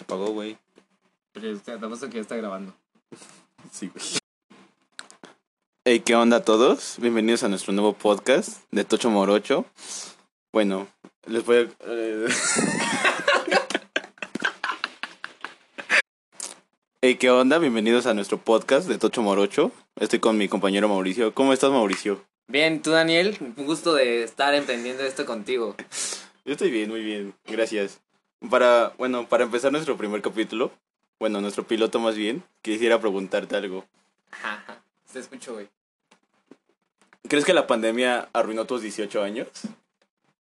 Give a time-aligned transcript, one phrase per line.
[0.00, 0.56] Se apagó, güey.
[1.34, 2.72] Pero te apuesto que ya está grabando.
[3.70, 4.02] Sí, güey.
[5.84, 6.96] Hey, ¿qué onda a todos?
[6.98, 9.66] Bienvenidos a nuestro nuevo podcast de Tocho Morocho.
[10.54, 10.88] Bueno,
[11.26, 11.68] les voy a...
[11.86, 12.28] eh,
[17.02, 17.58] Hey, ¿qué onda?
[17.58, 19.70] Bienvenidos a nuestro podcast de Tocho Morocho.
[19.96, 21.34] Estoy con mi compañero Mauricio.
[21.34, 22.24] ¿Cómo estás, Mauricio?
[22.48, 25.76] Bien, tú Daniel, un gusto de estar emprendiendo esto contigo.
[26.46, 27.34] Yo estoy bien, muy bien.
[27.44, 28.00] Gracias.
[28.48, 30.70] Para, bueno, para empezar nuestro primer capítulo,
[31.18, 33.84] bueno, nuestro piloto más bien, quisiera preguntarte algo.
[34.30, 34.82] Ajá,
[35.12, 35.68] te escucho, güey.
[37.28, 39.48] ¿Crees que la pandemia arruinó tus 18 años?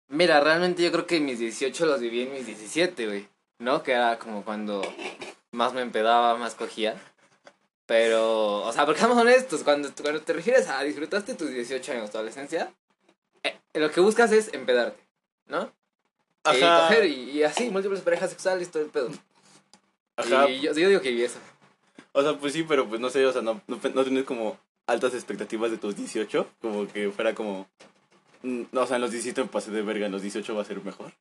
[0.09, 3.29] Mira, realmente yo creo que mis 18 los viví en mis 17, güey.
[3.59, 3.83] ¿No?
[3.83, 4.83] Que era como cuando
[5.51, 6.97] más me empedaba, más cogía.
[7.87, 12.11] Pero, o sea, porque seamos honestos, cuando, cuando te refieres a disfrutaste tus 18 años,
[12.11, 12.73] tu adolescencia,
[13.43, 15.03] eh, lo que buscas es empedarte,
[15.47, 15.73] ¿no?
[16.45, 16.89] Y Ajá.
[16.89, 19.11] coger y, y así, múltiples parejas sexuales, todo el pedo.
[20.17, 20.49] Ajá.
[20.49, 21.39] Y yo, yo digo que eso.
[22.13, 24.59] O sea, pues sí, pero pues no sé, o sea, no, no, no tienes como
[24.87, 27.69] altas expectativas de tus 18, como que fuera como...
[28.43, 30.63] mm, No, o sea, en los 17 me pasé de verga, en los 18 va
[30.63, 31.13] a ser mejor.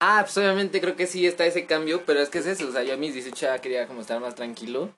[0.00, 2.72] Ah, pues obviamente creo que sí está ese cambio, pero es que es eso, o
[2.72, 4.90] sea, yo a mis 18 ya quería como estar más tranquilo,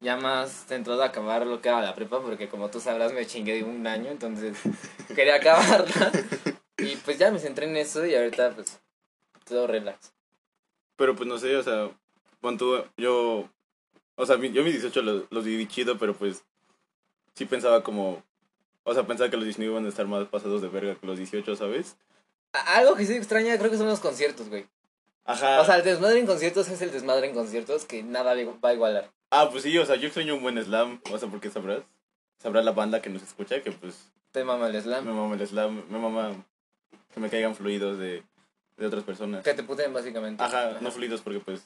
[0.00, 3.26] ya más centrado a acabar lo que era la prepa, porque como tú sabrás me
[3.26, 4.56] chingué de un año, entonces
[5.14, 6.10] quería acabarla,
[6.78, 8.80] y pues ya me centré en eso y ahorita pues
[9.48, 10.12] todo relax.
[10.96, 11.90] Pero pues no sé, o sea,
[12.58, 13.48] tú, yo...
[14.16, 16.44] O sea, yo mis 18 los, los viví chido, pero pues
[17.34, 18.22] sí pensaba como...
[18.82, 21.18] O sea, pensaba que los 19 iban a estar más pasados de verga que los
[21.18, 21.96] 18, ¿sabes?
[22.52, 24.66] Algo que sí extraña creo que son los conciertos, güey.
[25.24, 25.60] Ajá.
[25.60, 28.72] O sea, el desmadre en conciertos es el desmadre en conciertos que nada va a
[28.72, 29.10] igualar.
[29.30, 31.82] Ah, pues sí, o sea, yo extraño un buen slam, o sea, porque sabrás,
[32.38, 35.04] sabrá la banda que nos escucha que pues Te mama el me slam.
[35.04, 36.32] mama el slam, me mama
[37.12, 38.22] que me caigan fluidos de,
[38.78, 39.44] de otras personas.
[39.44, 40.42] Que te puten básicamente.
[40.42, 41.62] Ajá, no fluidos porque pues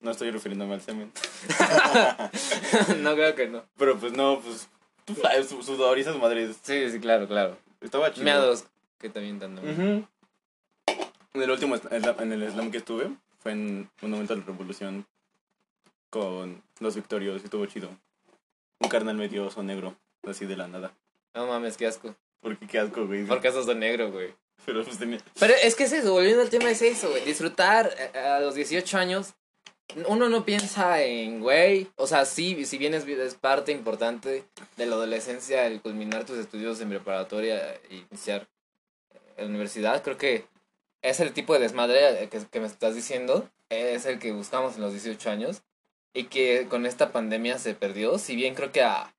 [0.00, 1.12] no estoy refiriéndome al semen.
[3.02, 3.64] no creo que no.
[3.76, 4.68] Pero pues no, pues
[5.04, 7.56] tú fly, su- sudor y esas madres, Sí, sí, claro, claro.
[7.80, 8.24] estaba chido.
[8.24, 8.64] Meados
[8.98, 9.54] que avientan.
[9.54, 9.62] ¿no?
[9.62, 10.06] Ujú.
[11.34, 15.06] En el último en el slam que estuve fue en un momento de la revolución
[16.10, 17.88] con los victorios y estuvo chido.
[18.80, 19.96] Un carnal medio oso negro,
[20.28, 20.92] así de la nada.
[21.34, 22.14] No mames, qué asco.
[22.40, 23.24] Porque qué asco, güey.
[23.24, 24.34] Porque sos de negro, güey.
[24.64, 25.18] Pero pues tenía...
[25.38, 27.24] Pero es que es eso, volviendo al tema, es eso, güey.
[27.24, 29.34] Disfrutar eh, a los 18 años.
[30.06, 31.88] Uno no piensa en, güey.
[31.96, 34.44] O sea, sí, si bien es, es parte importante
[34.76, 38.48] de la adolescencia el culminar tus estudios en preparatoria e iniciar
[39.36, 40.46] la universidad, creo que
[41.02, 43.48] es el tipo de desmadre que, que me estás diciendo.
[43.68, 45.62] Es el que buscamos en los 18 años.
[46.14, 48.18] Y que con esta pandemia se perdió.
[48.18, 49.12] Si bien creo que a.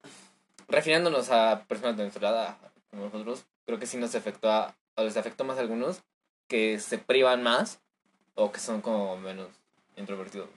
[0.69, 2.57] Refiriéndonos a personas de nuestra edad,
[2.89, 6.01] como nosotros, creo que sí nos afectó a, o les afectó más a algunos
[6.47, 7.79] que se privan más
[8.35, 9.47] o que son como menos
[9.95, 10.49] introvertidos.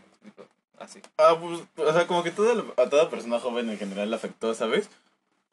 [0.79, 1.01] Así.
[1.19, 4.17] Ah, pues, o sea, como que toda, la- a toda persona joven en general le
[4.17, 4.91] afectó, ¿sabes?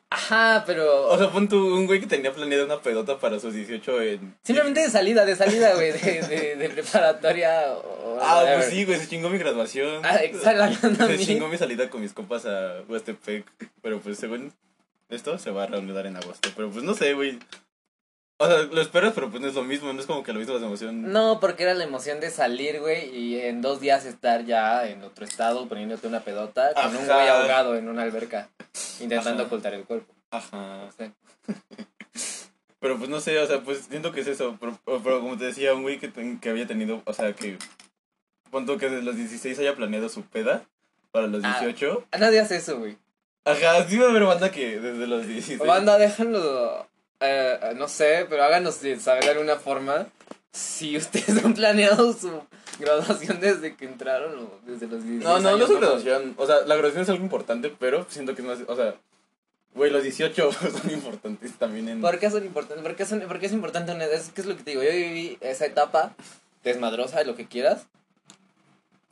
[0.09, 1.07] Ajá, pero.
[1.07, 4.35] O sea, pon tú un güey que tenía planeada una pedota para sus 18 en...
[4.43, 8.19] simplemente de salida, de salida, güey, de, de, de preparatoria o.
[8.21, 8.57] Ah, whatever.
[8.59, 10.01] pues sí, güey, se chingó mi graduación.
[10.05, 13.45] Ah, exacto, Se chingó mi salida con mis compas a Westepec.
[13.81, 14.53] Pero pues según
[15.09, 16.47] esto se va a reanudar en agosto.
[16.55, 17.39] Pero pues no sé, güey.
[18.37, 19.93] O sea, lo esperas, pero pues no es lo mismo.
[19.93, 21.11] No es como que lo mismo la emoción.
[21.11, 25.03] No, porque era la emoción de salir, güey, y en dos días estar ya en
[25.03, 28.49] otro estado poniéndote una pedota con un güey ahogado en una alberca
[28.99, 29.47] intentando Ajá.
[29.47, 30.13] ocultar el cuerpo.
[30.31, 30.85] Ajá.
[30.85, 31.11] No sé.
[32.79, 34.57] Pero pues no sé, o sea, pues siento que es eso.
[34.59, 37.57] Pero, pero como te decía, un güey que, ten- que había tenido, o sea, que.
[38.51, 40.63] Punto que desde los 16 haya planeado su peda
[41.11, 41.59] para los Ah.
[41.61, 42.05] 18.
[42.19, 42.97] Nadie hace eso, güey.
[43.45, 45.59] Ajá, sí va a haber banda que desde los 16.
[45.59, 46.85] Banda, déjenlo,
[47.23, 50.07] eh, no sé, pero háganos saber de alguna forma
[50.51, 52.41] si ustedes han planeado su
[52.79, 56.33] graduación desde que entraron o desde los 16 No, no, no años, es su graduación.
[56.37, 58.59] O sea, la graduación es algo importante, pero siento que es más.
[58.67, 58.95] O sea,
[59.73, 60.51] güey, los 18
[60.81, 62.01] son importantes también en.
[62.01, 62.83] ¿Por qué son importantes?
[62.83, 64.83] ¿Por qué, son, por qué es importante una es, ¿Qué es lo que te digo?
[64.83, 66.15] Yo viví esa etapa
[66.63, 67.87] desmadrosa de lo que quieras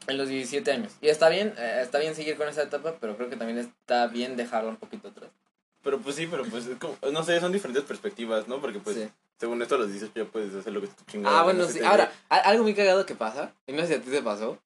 [0.07, 0.93] en los 17 años.
[1.01, 4.07] Y está bien, eh, está bien seguir con esa etapa, pero creo que también está
[4.07, 5.29] bien dejarla un poquito atrás.
[5.83, 6.97] Pero pues sí, pero pues es como.
[7.11, 8.59] No sé, son diferentes perspectivas, ¿no?
[8.61, 9.09] Porque pues, Sí.
[9.39, 11.39] según esto, a los 18 ya puedes hacer lo que te chingada.
[11.39, 11.79] Ah, bueno, gana, sí.
[11.79, 14.59] te- Ahora, algo muy cagado que pasa, y no sé si a ti te pasó,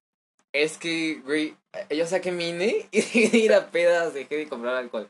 [0.51, 1.55] es que, güey,
[1.89, 5.09] yo saqué mi INE y dejé de ir a pedas, dejé de comprar alcohol.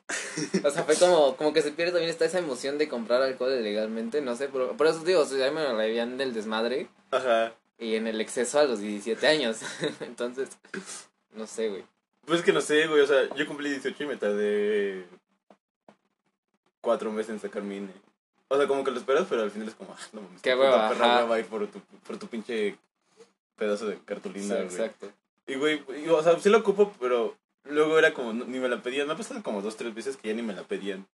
[0.64, 3.64] O sea, fue como, como que se pierde también esta esa emoción de comprar alcohol
[3.64, 6.88] legalmente, no sé, pero por eso digo, o sea, ya me lo reían del desmadre
[7.12, 7.54] Ajá.
[7.80, 9.58] y en el exceso a los 17 años.
[10.02, 10.50] Entonces,
[11.34, 11.84] no sé, güey.
[12.26, 13.02] Pues es que no sé, güey.
[13.02, 15.06] O sea, yo cumplí 18 y me tardé.
[16.86, 17.92] Cuatro meses en sacar mi INE.
[18.48, 20.42] O sea, como que lo esperas, pero al final es como, ah, no mames.
[20.42, 21.24] Qué hueva, perra ajá.
[21.24, 22.78] hueva ahí por tu, por tu pinche
[23.58, 24.66] pedazo de cartulina, Sí, güey.
[24.66, 25.12] exacto.
[25.48, 28.84] Y, güey, y, o sea, sí lo ocupo, pero luego era como, ni me la
[28.84, 29.08] pedían.
[29.08, 31.08] Me ha pasado como dos, tres veces que ya ni me la pedían.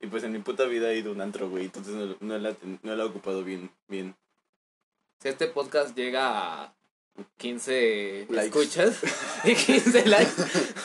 [0.00, 1.66] Y pues en mi puta vida he ido a un antro, güey.
[1.66, 4.16] Entonces no, no, la, no la he ocupado bien, bien.
[5.22, 6.74] Si este podcast llega a
[7.36, 8.46] 15 Likes.
[8.58, 8.98] escuchas
[9.44, 10.32] y 15 likes,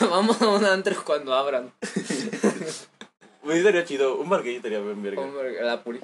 [0.00, 1.72] vamos a un antro cuando abran.
[3.46, 4.16] Güey, estaría chido.
[4.16, 5.24] Un gay estaría bien verga.
[5.62, 6.00] La puri.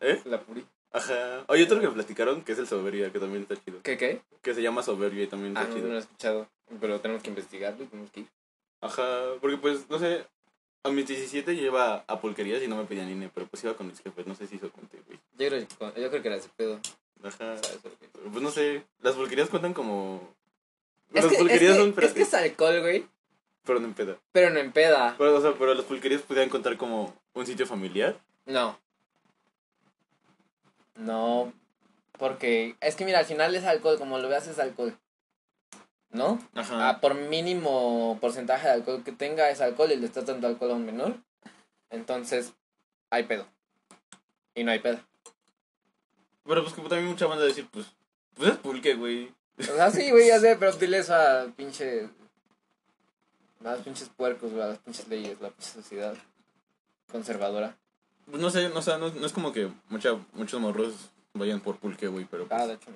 [0.00, 0.20] ¿Eh?
[0.26, 0.64] La puri.
[0.92, 1.44] Ajá.
[1.48, 3.80] Oye, otro que me platicaron que es el Soberbia, que también está chido.
[3.82, 4.20] ¿Qué qué?
[4.42, 5.96] Que se llama Soberbia y también Ah, está no, no lo chido.
[5.96, 6.48] he escuchado.
[6.80, 8.26] Pero tenemos que investigarlo y tenemos que ir.
[8.80, 9.06] Ajá.
[9.40, 10.26] Porque pues, no sé.
[10.84, 13.74] A mis 17 yo iba a pulquerías y no me pedían INE, pero pues iba
[13.74, 14.26] con mis jefes.
[14.26, 15.18] No sé si hizo cuente, güey.
[15.38, 16.80] Yo creo, que- yo creo que era ese pedo.
[17.22, 17.54] Ajá.
[18.32, 18.82] Pues no sé.
[19.00, 20.34] Las pulquerías cuentan como.
[21.14, 21.94] Es las que, es, pulquerías que, son.
[22.04, 23.06] es que es alcohol, güey.
[23.64, 24.18] Pero no en peda.
[24.32, 25.14] Pero no en peda.
[25.18, 28.18] Pero, o sea, pero las pulquerías podían contar como un sitio familiar.
[28.46, 28.78] No.
[30.96, 31.52] No.
[32.18, 34.96] Porque es que mira, al final es alcohol, como lo veas es alcohol.
[36.10, 36.38] ¿No?
[36.54, 36.88] Ajá.
[36.88, 40.72] Ah, por mínimo porcentaje de alcohol que tenga es alcohol y le estás dando alcohol
[40.72, 41.16] a un menor.
[41.90, 42.52] Entonces,
[43.10, 43.46] hay pedo.
[44.54, 44.98] Y no hay pedo.
[46.44, 47.86] Pero pues que también mucha banda decir, pues.
[48.34, 49.32] Pues es pulque, güey.
[49.58, 52.08] O sea, sí, güey, ya sé, pero dile eso a pinche.
[53.62, 56.14] Los pinches puercos, güey, las pinches leyes, la pinche sociedad
[57.10, 57.76] conservadora.
[58.26, 60.94] Pues no sé, no, o sea, no, no es como que mucha, muchos morros
[61.34, 62.90] vayan por pulque, güey, pero pues, Ah, de hecho.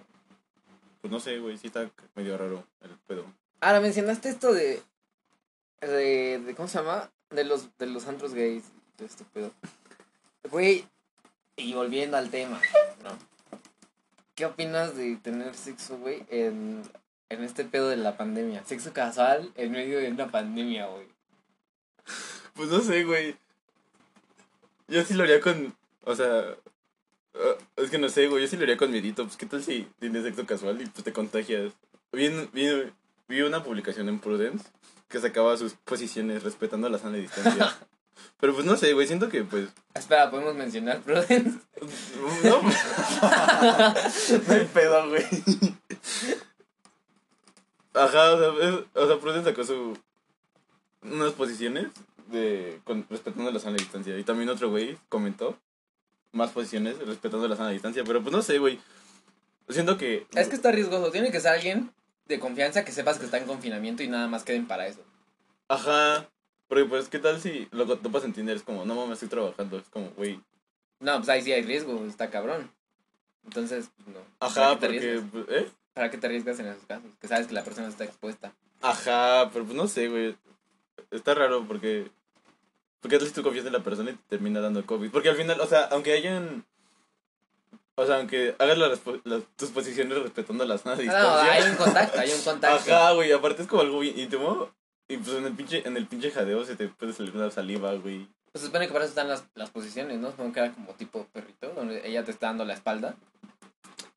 [1.01, 3.25] pues no sé, güey, sí está medio raro el pedo.
[3.61, 4.83] Ahora mencionaste esto de.
[5.81, 7.11] de, de ¿Cómo se llama?
[7.31, 8.65] De los, de los antros gays.
[8.99, 9.53] De este pedo.
[10.51, 10.87] Güey,
[11.57, 12.61] y volviendo al tema,
[13.03, 13.11] ¿no?
[14.35, 16.83] ¿Qué opinas de tener sexo, güey, en,
[17.29, 18.65] en este pedo de la pandemia?
[18.65, 21.07] Sexo casual en medio de una pandemia, güey.
[22.55, 23.37] Pues no sé, güey.
[24.89, 25.75] Yo sí lo haría con,
[26.05, 26.57] o sea,
[27.35, 29.25] ah, es que no sé, güey, yo sí lo haría con miedito.
[29.25, 31.73] Pues qué tal si tienes sexo casual y pues te contagias.
[32.13, 32.93] Vi, vi,
[33.29, 34.65] vi una publicación en Prudence
[35.09, 37.77] que sacaba sus posiciones respetando la sana distancia.
[38.41, 39.69] Pero pues no sé, güey, siento que pues...
[39.95, 41.59] Espera, ¿podemos mencionar Prudence?
[42.43, 45.25] No, no hay pedo, güey.
[47.97, 49.97] Ajá, o sea, es- o sea, Prudence sacó su...
[51.03, 51.89] unas posiciones
[52.29, 54.19] de con, respetando la sana distancia.
[54.19, 55.57] Y también otro güey comentó
[56.33, 58.05] más posiciones respetando la sana distancia.
[58.05, 58.79] Pero pues no sé, güey.
[59.69, 60.27] Siento que...
[60.35, 61.11] Es que está riesgoso.
[61.11, 61.91] Tiene que ser alguien
[62.27, 65.01] de confianza que sepas que está en confinamiento y nada más queden para eso.
[65.69, 66.29] Ajá.
[66.69, 69.29] Porque pues, ¿qué tal si lo que topas en Tinder es como, no mames, estoy
[69.29, 69.79] trabajando?
[69.79, 70.41] Es como, güey.
[71.01, 72.71] No, pues ahí sí hay riesgo, está cabrón.
[73.45, 74.21] Entonces, no.
[74.39, 75.23] ¿Para Ajá, porque...
[75.31, 75.69] pues, ¿Eh?
[75.97, 77.11] ¿Para qué te arriesgas en esos casos?
[77.19, 78.53] Que sabes que la persona está expuesta.
[78.83, 80.37] Ajá, pero pues no sé, güey.
[81.11, 82.11] Está raro porque.
[83.01, 85.11] Porque tal si tú confías en la persona y te termina dando COVID.
[85.11, 86.67] Porque al final, o sea, aunque hayan.
[87.95, 88.89] O sea, aunque hagas la
[89.25, 91.53] las- tus posiciones respetando la sana Ah, No, distancia.
[91.53, 92.95] hay un contacto, hay un contacto.
[92.95, 94.69] Ajá, güey, aparte es como algo bien íntimo.
[95.09, 97.95] Y pues en el pinche, en el pinche jadeo se te puede salir una saliva,
[97.95, 98.29] güey.
[98.53, 100.31] Pues se supone que para eso están las, las posiciones, ¿no?
[100.31, 103.15] Supongo que era como tipo perrito, donde ella te está dando la espalda.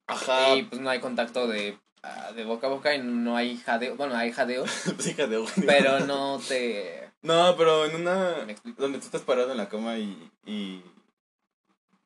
[0.09, 0.55] Ajá.
[0.55, 3.95] Y pues no hay contacto de, ah, de boca a boca y no hay jadeo.
[3.95, 4.65] Bueno, hay jadeo,
[4.99, 7.09] sí, jadeo, pero no te...
[7.21, 8.29] No, pero en una.
[8.77, 10.31] Donde tú estás parado en la cama y.
[10.45, 10.81] y.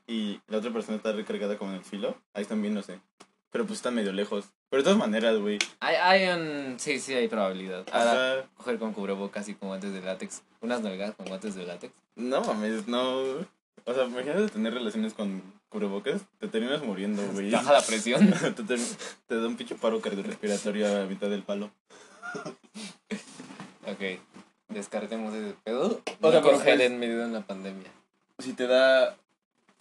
[0.07, 2.17] y la otra persona está recargada como en el filo.
[2.33, 2.99] Ahí también, no sé.
[3.51, 4.45] Pero pues está medio lejos.
[4.71, 5.59] Pero de todas maneras, güey.
[5.81, 6.79] Hay, hay un...
[6.79, 7.85] Sí, sí, hay probabilidad.
[7.91, 8.49] Ahora, Ajá.
[8.55, 10.41] coger con cubrebocas y con guantes de látex.
[10.61, 11.93] Unas nalgadas con guantes de látex.
[12.15, 13.45] No mames, no.
[13.85, 16.21] O sea, imagínate tener relaciones con cubrebocas.
[16.39, 17.51] Te terminas muriendo, güey.
[17.51, 18.31] Baja la presión.
[18.55, 18.63] te,
[19.27, 21.71] te da un pinche paro cardiorrespiratorio a mitad del palo.
[23.87, 24.19] ok,
[24.69, 26.01] descartemos ese pedo.
[26.21, 27.91] O sea, no coger pues- en medio de una pandemia.
[28.39, 29.15] Si te da.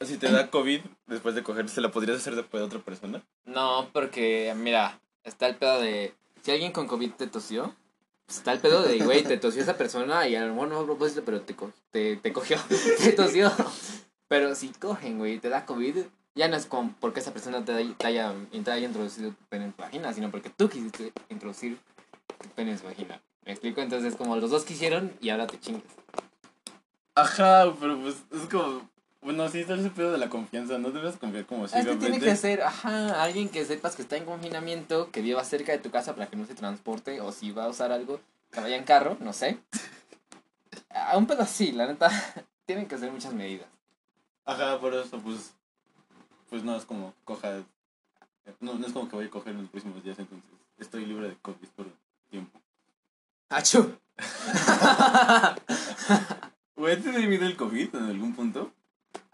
[0.00, 3.22] Si te da COVID después de coger, ¿se la podrías hacer después de otra persona?
[3.44, 6.12] No, porque, mira, está el pedo de.
[6.42, 7.72] Si alguien con COVID te tosió,
[8.28, 10.84] está el pedo de, güey, te tosió esa persona y a lo mejor no a
[10.84, 12.56] propósito, pero te, co- te, te cogió,
[13.02, 13.50] te tosió.
[14.28, 15.96] Pero si cogen, güey, te da COVID,
[16.34, 19.66] ya no es como porque esa persona te, te, haya, te haya introducido tu pene
[19.66, 21.78] en tu vagina, sino porque tú quisiste introducir
[22.42, 23.20] tu pene en su vagina.
[23.44, 23.80] ¿Me explico?
[23.82, 25.82] Entonces, como los dos quisieron y ahora te chingas.
[27.14, 28.88] Ajá, pero pues es como.
[29.22, 30.78] Bueno, sí, está ese pedo de la confianza.
[30.78, 34.16] No debes confiar como Es que tiene que ser, ajá, alguien que sepas que está
[34.16, 37.52] en confinamiento, que viva cerca de tu casa para que no se transporte, o si
[37.52, 39.58] va a usar algo, que vaya en carro, no sé.
[40.90, 42.10] A un pedo así, la neta,
[42.66, 43.68] tienen que ser muchas medidas.
[44.44, 45.54] Ajá, por eso, pues.
[46.50, 47.62] Pues no es como coja.
[48.58, 50.50] No, no es como que vaya a coger en los próximos días, entonces.
[50.78, 51.86] Estoy libre de COVID por
[52.28, 52.60] tiempo.
[53.48, 53.96] ¡Achú!
[56.74, 58.72] Güey, ¿te dio miedo el COVID en algún punto?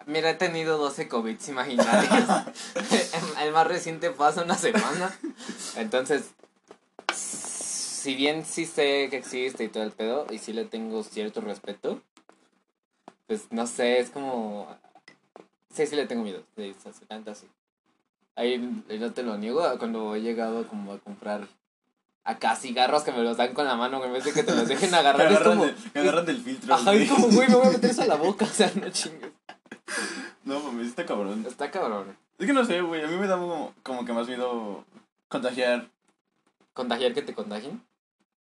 [0.08, 2.24] Mira, he tenido 12 COVIDs imaginarios.
[3.42, 5.14] el más reciente fue hace una semana.
[5.76, 6.30] Entonces,
[7.14, 11.42] si bien sí sé que existe y todo el pedo, y sí le tengo cierto
[11.42, 12.00] respeto,
[13.26, 14.74] pues no sé, es como...
[15.74, 16.74] Sí, sí le tengo miedo, sí,
[17.06, 17.46] canta así.
[18.34, 18.56] Ahí
[18.98, 21.46] no te lo niego, cuando he llegado como a comprar
[22.24, 24.68] acá cigarros que me los dan con la mano, en vez de que te los
[24.68, 25.66] dejen Me agarrar, es agarran, como...
[25.66, 26.74] de- me agarran del filtro.
[26.74, 28.88] Ajá, es como, güey, me voy a meter eso a la boca, o sea, no
[28.88, 29.32] chingues.
[30.44, 31.44] No, mames, está cabrón.
[31.46, 32.16] Está cabrón.
[32.38, 33.02] Es que no sé, güey.
[33.02, 34.84] A mí me da como, como que más miedo
[35.28, 35.88] contagiar.
[36.72, 37.82] ¿Contagiar que te contagien?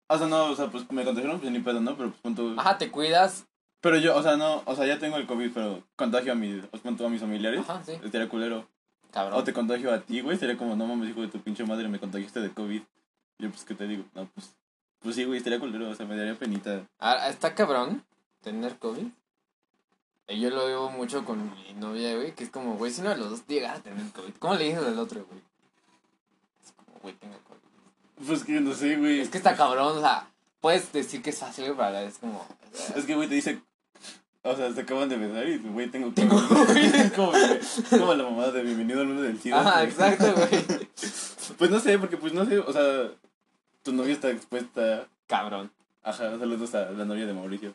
[0.08, 1.96] O sea, no, o sea, pues me contagiaron, pues ni pedo, ¿no?
[1.96, 2.54] Pero pues punto.
[2.58, 3.46] Ajá, te cuidas.
[3.80, 6.64] Pero yo, o sea, no, o sea, ya tengo el COVID, pero contagio a mis,
[6.72, 7.60] os punto a mis familiares.
[7.60, 7.92] Ajá, sí.
[8.02, 8.66] Estaría culero.
[9.12, 9.38] Cabrón.
[9.38, 10.36] O te contagio a ti, güey.
[10.36, 12.82] Sería como, no mames, hijo de tu pinche madre, me contagiaste de COVID.
[13.38, 14.04] Yo, pues, ¿qué te digo?
[14.14, 14.56] No, pues.
[15.00, 15.88] Pues sí, güey, estaría culero.
[15.90, 16.86] O sea, me daría penita.
[16.98, 18.02] Ah, está cabrón
[18.42, 19.06] tener COVID.
[20.28, 23.18] Yo lo vivo mucho con mi novia, güey, que es como, güey, si uno de
[23.18, 25.40] los dos llegara a tener COVID, ¿cómo le dices al otro, güey?
[26.64, 28.26] Es como, güey, tengo COVID.
[28.26, 29.20] Pues que no sé, güey.
[29.20, 32.46] Es que está cabrón, o sea, puedes decir que es fácil, güey, pero es como...
[32.96, 33.60] Es que, güey, te dice.
[34.42, 36.76] O sea, se acaban de besar y, güey, tengo Tengo COVID.
[36.94, 37.32] es como,
[37.90, 39.40] como la mamada de bienvenido al mundo del.
[39.52, 39.84] Ajá, güey.
[39.86, 40.88] exacto, güey.
[41.58, 43.10] Pues no sé, porque pues no sé, o sea,
[43.82, 45.06] tu novia está expuesta.
[45.26, 45.70] Cabrón.
[46.02, 47.74] Ajá, saludos a la novia de Mauricio.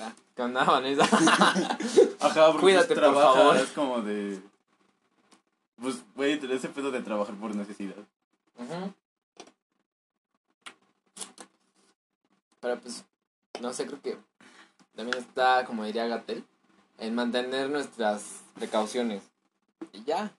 [0.00, 1.02] Ah, ¿Qué onda, Vanessa?
[2.20, 3.56] Ajá, porque Cuídate, pues, por trabaja, favor.
[3.56, 4.40] Es como de.
[5.80, 7.96] Pues, güey, ese pedo de trabajar por necesidad.
[12.60, 13.04] Pero pues,
[13.60, 14.18] no sé, creo que
[14.94, 16.44] también está, como diría Gatel,
[16.98, 19.22] en mantener nuestras precauciones.
[19.92, 20.32] Y ya.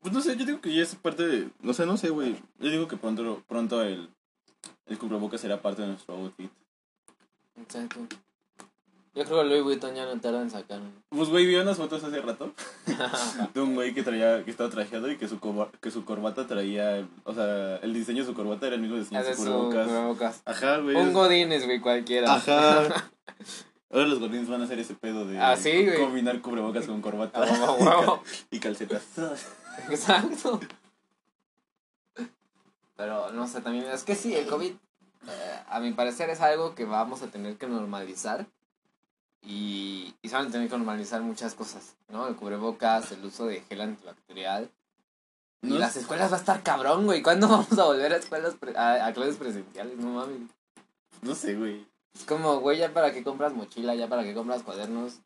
[0.00, 1.50] Pues no sé, yo digo que ya es parte de.
[1.60, 2.42] No sé, no sé, güey.
[2.58, 4.10] Yo digo que pronto, pronto el.
[4.86, 6.50] El cubrebocas será parte de nuestro outfit.
[7.56, 8.00] Exacto.
[9.14, 10.80] Yo creo que Louis Vuitton ya no tarda en sacar.
[11.10, 12.52] Pues, güey, vi unas fotos hace rato
[13.54, 15.38] de un güey que traía, que estaba trajeado y que su,
[15.82, 19.22] que su corbata traía, o sea, el diseño de su corbata era el mismo diseño
[19.22, 19.86] de Hace su cubrebocas.
[19.86, 20.42] cubrebocas.
[20.46, 20.96] Ajá, güey.
[20.96, 22.34] Un es- Godines, güey, cualquiera.
[22.34, 22.88] Ajá.
[23.90, 27.40] Ahora los gordines van a hacer ese pedo de Ah, sí, combinar cubrebocas con corbata
[27.40, 28.22] A huevo, a huevo.
[28.50, 29.02] y calcetas.
[29.90, 30.58] Exacto.
[32.96, 36.74] Pero no sé, también es que sí, el COVID, eh, a mi parecer, es algo
[36.74, 38.46] que vamos a tener que normalizar.
[39.44, 42.28] Y, y se van a tener que normalizar muchas cosas, ¿no?
[42.28, 44.70] El cubrebocas, el uso de gel antibacterial.
[45.62, 47.22] Y las es- escuelas va a estar cabrón, güey.
[47.22, 49.96] ¿Cuándo vamos a volver a escuelas pre- a, a clases presenciales?
[49.98, 50.48] No mames.
[51.22, 51.86] No sé, güey.
[52.14, 55.18] Es como, güey, ya para qué compras mochila, ya para qué compras cuadernos.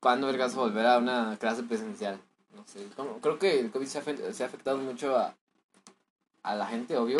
[0.00, 2.20] ¿Cuándo vergas volver a una clase presencial?
[2.54, 2.86] No sé.
[2.96, 5.34] como- creo que el COVID se ha, se ha afectado mucho a,
[6.42, 7.18] a la gente, obvio.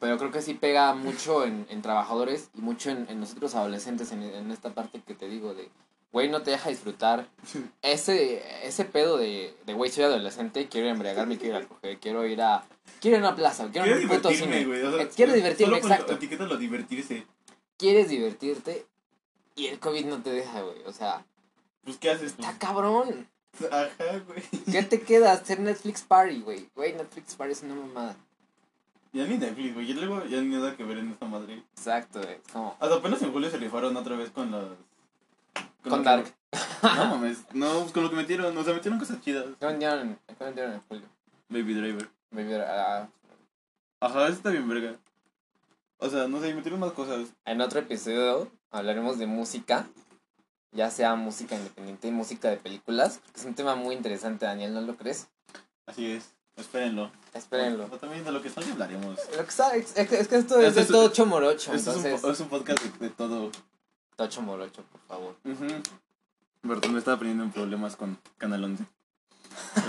[0.00, 4.12] Pero creo que sí pega mucho en, en trabajadores y mucho en, en nosotros adolescentes,
[4.12, 5.68] en, en esta parte que te digo de,
[6.12, 7.28] güey, no te deja disfrutar.
[7.82, 12.26] Ese, ese pedo de, de, güey, soy adolescente, quiero embriagarme, quiero ir a coger, quiero
[12.26, 12.64] ir a...
[13.00, 14.64] Quiero ir a una plaza, quiero ir a Quiero un puto cine.
[14.64, 14.82] güey.
[14.82, 17.26] o sea, Eh, quiero divertirme, solo exacto Etiquétalo divertirse.
[17.76, 18.86] quieres divertirte
[19.56, 20.82] y el COVID no te deja, güey.
[20.86, 21.24] O sea,
[21.84, 22.32] Pues, ¿qué haces?
[22.32, 23.28] está cabrón.
[23.70, 24.42] Ajá, güey.
[24.70, 25.32] ¿Qué te queda?
[25.32, 26.68] Hacer Netflix Party, güey.
[26.76, 28.16] Güey, Netflix Party es una mamada.
[29.12, 29.86] Ya ni Netflix, güey.
[29.86, 31.62] Ya luego ya ni nada que ver en esta madre.
[31.76, 32.38] Exacto, güey.
[32.52, 32.76] Como...
[32.78, 34.64] Hasta apenas en julio se rifaron otra vez con las...
[35.82, 36.34] Con que- Dark.
[36.82, 37.44] No mames.
[37.52, 38.56] No, pues con lo que metieron.
[38.56, 39.44] O sea, metieron cosas chidas.
[39.58, 41.06] ¿Qué vendieron, ¿Qué vendieron en julio?
[41.48, 42.08] Baby Driver.
[42.30, 43.08] Baby, ah,
[44.00, 44.96] Ajá, eso está bien verga.
[45.98, 47.28] O sea, no sé, metieron más cosas.
[47.44, 49.86] en otro episodio hablaremos de música.
[50.70, 53.20] Ya sea música independiente y música de películas.
[53.34, 55.28] Es un tema muy interesante, Daniel, ¿no lo crees?
[55.86, 56.34] Así es.
[56.58, 57.10] Espérenlo.
[57.34, 57.88] Espérenlo.
[57.90, 59.18] O también de lo que salga hablaremos.
[59.36, 61.72] Lo que sa- es, es que- es que esto es Este de es- todo chomorocho,
[61.72, 63.50] Esto es un, es podcast de, de todo.
[64.16, 65.36] Todo chomorocho, por favor.
[66.62, 68.84] Perdón, me estaba poniendo en problemas con Canal 11.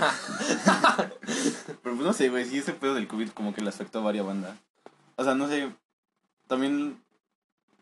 [1.82, 4.02] Pero pues no sé, güey, sí ese pedo del COVID como que le afectó a
[4.02, 4.56] varias bandas.
[5.16, 5.72] O sea, no sé,
[6.46, 7.02] también,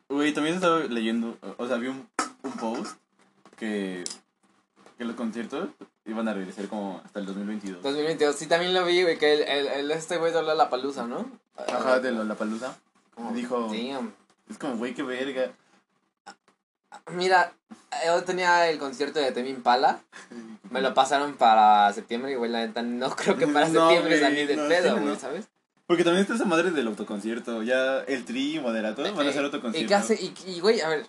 [0.09, 2.09] güey, también estaba leyendo, o sea, vi un,
[2.43, 2.97] un post
[3.57, 4.05] que,
[4.97, 5.69] que los conciertos
[6.09, 7.83] iban a regresar como hasta el 2022.
[7.83, 11.07] 2022, sí, también lo vi, güey, que el, el, el- este güey de la palusa,
[11.07, 11.31] ¿no?
[11.57, 12.77] Ajá, de la palusa.
[13.35, 14.13] Dijo- "Damn".
[14.51, 15.53] Es como, güey, qué verga.
[17.13, 17.53] Mira,
[18.07, 20.01] yo tenía el concierto de Temi Impala,
[20.71, 24.47] me lo pasaron para septiembre güey, la neta, no creo que para No, septiembre salí
[24.47, 25.17] de no, pedo, güey, no.
[25.19, 25.47] ¿sabes?
[25.87, 27.63] Porque también está esa madre del autoconcierto.
[27.63, 29.85] Ya el tri y moderato van a hacer Eh, autoconcierto.
[29.85, 30.15] ¿Y qué hace?
[30.23, 31.07] Y, y, güey, a ver,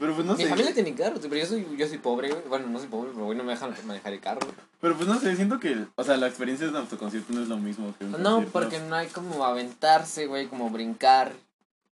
[0.00, 0.48] Pero pues no mi sé.
[0.48, 2.42] familia tiene carro, pero yo soy, yo soy pobre, güey.
[2.48, 4.40] Bueno, no soy pobre, pero, güey, no me dejan manejar el carro.
[4.80, 7.48] Pero pues no sé, siento que, o sea, la experiencia de un autoconcierto no es
[7.48, 8.50] lo mismo que un No, concierto.
[8.52, 11.32] porque no hay como aventarse, güey, como brincar.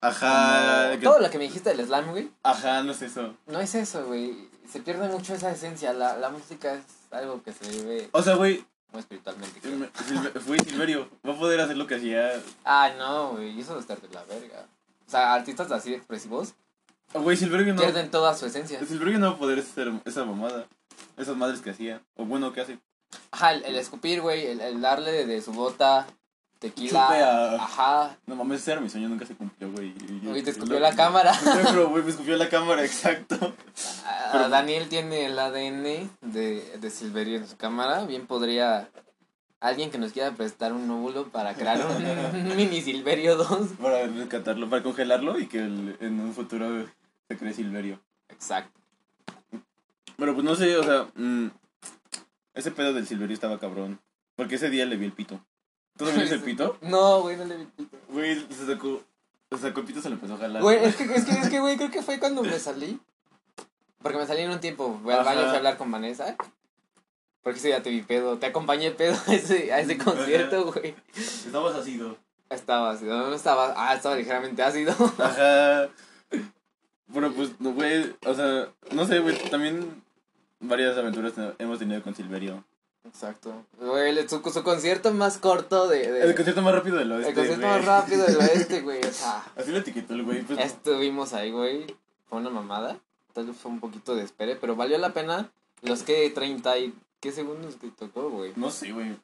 [0.01, 2.29] Ajá, como- que- Todo lo que me dijiste del slam, güey.
[2.43, 3.33] ajá, no es eso.
[3.47, 4.49] No es eso, güey.
[4.71, 5.93] Se pierde mucho esa esencia.
[5.93, 8.09] La, la música es algo que se vive.
[8.11, 9.59] O sea, güey, muy espiritualmente.
[9.59, 9.73] creo.
[9.73, 11.09] Silve- Silve- Fue Silverio.
[11.27, 12.31] Va a poder hacer lo que hacía.
[12.63, 14.67] Ay, no, güey, eso de estar de la verga.
[15.07, 16.64] O sea, artistas así expresivos Ah,
[17.13, 17.81] Güey, Silverio no.
[17.81, 18.79] pierden toda su esencia.
[18.85, 20.65] Silverio no va a poder hacer esa mamada.
[21.17, 22.01] Esas madres que hacía.
[22.15, 22.79] O bueno, que hace.
[23.31, 26.07] Ajá, el, el escupir, güey, el, el darle de, de su bota,
[26.59, 27.07] tequila.
[27.07, 28.17] Chupe a- Ajá.
[28.25, 29.93] No mames, ese era mi sueño, nunca se cumplió, güey.
[30.23, 31.33] Güey, te y escupió lo- la cámara.
[31.63, 33.53] Pero, güey, me escupió la cámara, exacto.
[34.05, 38.03] Ah, Pero- Daniel tiene el ADN de, de Silverio en su cámara.
[38.05, 38.89] Bien podría
[39.67, 41.79] alguien que nos quiera prestar un óvulo para crear
[42.33, 43.69] un, mini Silverio 2.
[43.81, 46.85] Para rescatarlo, para congelarlo y que el- en un futuro
[47.27, 47.99] se cree Silverio.
[48.29, 48.79] Exacto.
[50.17, 51.47] Pero pues no sé, o sea, mm,
[52.53, 53.99] ese pedo del Silverio estaba cabrón.
[54.35, 55.39] Porque ese día le vi el pito.
[55.97, 56.77] ¿Tú no viste el pito?
[56.81, 57.97] No, güey, no le vi el pito.
[58.09, 59.01] Güey, se sacó,
[59.51, 60.61] se sacó el pito, se lo empezó a jalar.
[60.61, 62.99] Güey, es que, es que, es que, güey, creo que fue cuando me salí.
[64.01, 64.99] Porque me salí en un tiempo.
[65.01, 66.35] Fui al baño, fui a hablar con Vanessa.
[67.45, 68.39] Porque ese día te vi pedo.
[68.39, 70.95] Te acompañé pedo a ese, a ese concierto, güey.
[71.15, 72.17] Estabas ácido.
[72.49, 73.29] Estaba ácido.
[73.29, 73.71] No estaba.
[73.77, 74.91] Ah, estaba ligeramente ácido.
[75.19, 75.89] Ajá.
[77.05, 80.01] Bueno, pues, no, güey, o sea, no sé, güey, también
[80.59, 82.63] varias aventuras hemos tenido con Silverio.
[83.07, 83.63] Exacto.
[83.79, 86.11] Güey, su, su concierto más corto de.
[86.11, 89.01] de- El concierto más rápido del oeste, el concierto más rápido del oeste, güey.
[89.05, 90.57] O sea, Así lo etiquetó el güey, pues.
[90.57, 91.85] estuvimos ahí, güey.
[92.27, 92.97] Fue una mamada.
[93.33, 95.51] Tal vez fue un poquito de espere, pero valió la pena
[95.83, 96.93] los que 30 y.
[97.25, 98.53] ¿Qué segundos que tocó, güey?
[98.55, 99.17] No sé, güey.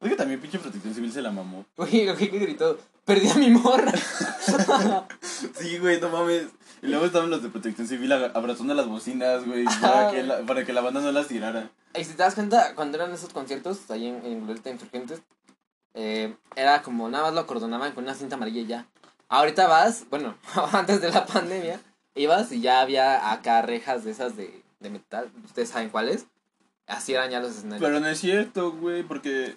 [0.00, 1.64] Es que también pinche protección civil se la mamó.
[1.76, 2.76] Güey, lo que gritó.
[3.04, 3.92] Perdí a mi morra.
[5.54, 6.48] Sí, güey, no mames.
[6.82, 10.64] Y luego estaban los de protección civil abrazando las bocinas, güey, para, que la, para
[10.64, 11.70] que la banda no las tirara.
[11.96, 15.22] Y si te das cuenta, cuando eran esos conciertos, ahí en, en Glorieta Insurgentes,
[15.94, 18.88] eh, era como nada más lo acordonaban con una cinta amarilla y ya.
[19.28, 20.34] Ahorita vas, bueno,
[20.72, 21.80] antes de la pandemia,
[22.16, 26.26] ibas y ya había acá rejas de esas de, de metal, ustedes saben cuáles.
[26.86, 27.80] Así eran ya los escenarios.
[27.86, 29.56] Pero no es cierto, güey, porque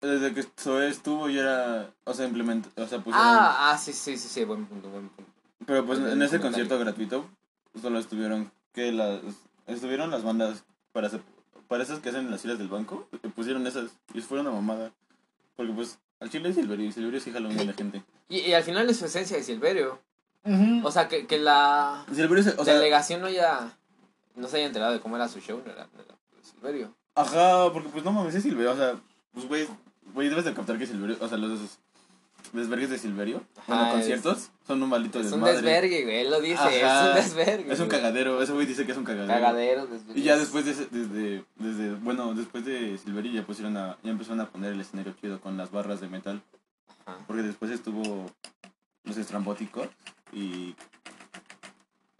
[0.00, 3.14] desde que Zoe estuvo ya era, o sea, implementó, o sea, pues...
[3.18, 5.30] ah, ah, sí, sí, sí, sí, buen punto, buen punto.
[5.66, 6.40] pero pues en ese comentario.
[6.40, 7.26] concierto gratuito
[7.80, 9.20] solo estuvieron, que las,
[9.66, 11.22] estuvieron las bandas para, hacer-
[11.68, 14.50] para esas que hacen en las filas del banco, que pusieron esas y fue una
[14.50, 14.90] mamada.
[15.56, 18.02] Porque pues al chile es Silverio y Silverio sí jala un de gente.
[18.28, 20.00] Y, y al final es su esencia de Silverio.
[20.82, 23.70] O sea, que, que la Silverio, se- o sea, delegación no haya,
[24.34, 26.21] no se haya enterado de cómo era su show, no era, no era de
[26.54, 26.94] Silverio.
[27.14, 28.94] Ajá, porque pues no mames, es Silverio, o sea,
[29.32, 29.66] pues güey,
[30.14, 31.78] güey, debes de captar que Silverio, o sea, los
[32.52, 35.54] desvergues de Silverio, bueno, conciertos, son un maldito Es un desmadre.
[35.56, 37.18] desvergue, güey, él lo dice, Ajá.
[37.18, 37.72] es un desvergue.
[37.72, 39.32] Es un cagadero, ese güey dice que es un cagadero.
[39.32, 40.20] Cagadero, desvergue.
[40.20, 44.40] Y ya después de, desde, desde, bueno, después de Silverio ya pusieron a, ya empezaron
[44.40, 46.42] a poner el escenario chido con las barras de metal,
[47.06, 47.18] Ajá.
[47.26, 48.30] porque después estuvo
[49.04, 49.88] los estrambóticos
[50.32, 50.74] y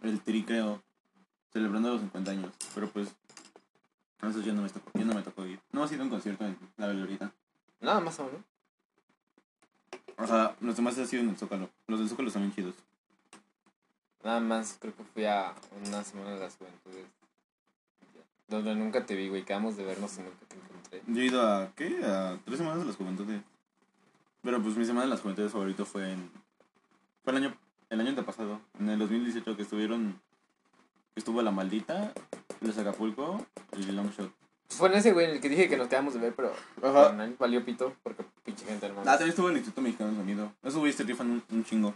[0.03, 0.81] el tri, creo,
[1.51, 3.09] celebrando los 50 años, pero pues,
[4.29, 5.59] eso ya no me tocó, ya no me tocó ir.
[5.71, 7.31] No ha sido un concierto en la Glorieta.
[7.81, 8.41] Nada más o menos.
[10.17, 11.69] O sea, los demás han sido en el Zócalo.
[11.87, 12.75] Los del Zócalo están bien chidos.
[14.23, 15.53] Nada más creo que fui a
[15.85, 17.05] una semana de las juventudes.
[18.47, 19.43] Donde nunca te vi, güey.
[19.43, 21.01] Quedamos de vernos y nunca te encontré.
[21.07, 22.05] Yo he ido a, ¿qué?
[22.05, 23.41] A tres semanas de las juventudes.
[24.41, 26.31] Pero pues mi semana de las juventudes favorito fue en...
[27.23, 27.57] Fue el año,
[27.89, 28.61] el año antepasado.
[28.79, 30.21] En el 2018 que estuvieron...
[31.15, 32.13] Estuvo La Maldita,
[32.63, 33.45] Los Acapulco
[33.77, 34.31] y Longshot.
[34.69, 37.15] Fue en ese, güey, en el que dije que nos quedamos de ver, pero Ajá.
[37.37, 39.03] valió pito porque pinche gente hermano.
[39.09, 40.51] Ah, también estuvo el Instituto Mexicano de Sonido.
[40.63, 41.93] Esos güeyes te rifan un, un chingo.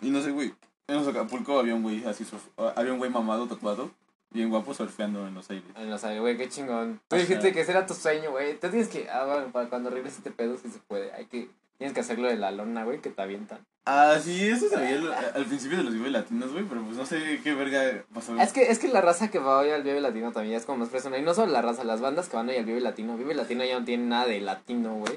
[0.00, 0.54] Y no sé, güey.
[0.86, 3.90] En los Acapulco había un güey así, surf- había un güey mamado, tatuado,
[4.30, 5.64] bien guapo, surfeando en los aires.
[5.76, 7.00] En los aires, güey, qué chingón.
[7.08, 8.58] Tú dijiste que ese era tu sueño, güey.
[8.58, 11.12] Tú tienes que, ah, bueno, para cuando regreses este pedo, si se puede.
[11.12, 11.48] Hay que,
[11.80, 13.66] tienes que hacerlo de la lona, güey, que te avientan.
[13.86, 16.94] Ah, sí, eso se veía al, al principio de los Vive Latinos, güey, pero pues
[16.98, 18.38] no sé qué verga pasó.
[18.38, 20.80] Es que, es que la raza que va hoy al Vive Latino también es como
[20.80, 21.16] más persona.
[21.16, 23.16] Y no solo la raza, las bandas que van hoy al Vive Latino.
[23.16, 25.14] Vive Latino ya no tiene nada de latino, güey.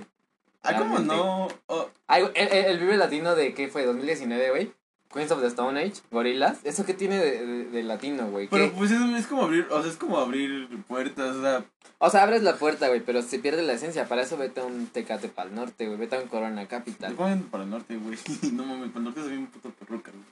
[0.64, 1.50] ah, ¿cómo no?
[1.68, 3.84] Oh, Ay, el- el Vive Latino de, ¿qué fue?
[3.86, 4.72] 2019, güey.
[5.14, 6.60] Queens of the Stone Age, Gorilas.
[6.64, 8.48] ¿Eso qué tiene de, de- de latino, güey?
[8.48, 8.56] ¿Qué?
[8.58, 11.64] pero pues es, es como abrir, o sea, es como abrir puertas, o sea,
[12.00, 14.08] O sea, abres la puerta, güey, pero se pierde la esencia.
[14.08, 15.98] Para eso vete a un Tecate Pal Norte, güey.
[15.98, 17.14] Vete a un Corona te Capital.
[17.14, 18.18] ponen para el norte, güey.
[18.54, 20.24] no mames, para el norte es bien puto perruca, güey.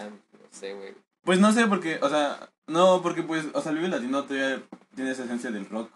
[0.00, 0.94] Ah, no sé, güey.
[1.24, 4.62] Pues no sé, porque, o sea, no, porque pues, o sea, el Vive Latino todavía
[4.94, 5.90] tiene esa esencia del rock.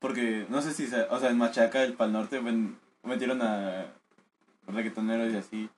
[0.00, 3.86] Porque, no sé si, se- o sea, en Machaca, el Pal Norte, ven- metieron a
[4.66, 5.70] reggaetoneros y así.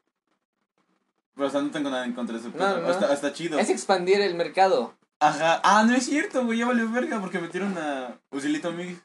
[1.37, 2.51] Pero, o sea, no tengo nada en contra de eso.
[2.57, 2.91] No, no.
[2.91, 3.59] Está, está chido.
[3.59, 4.95] Es expandir el mercado.
[5.21, 5.61] Ajá.
[5.63, 8.99] Ah, no es cierto, güey, ya valió verga porque metieron a Usilito Mix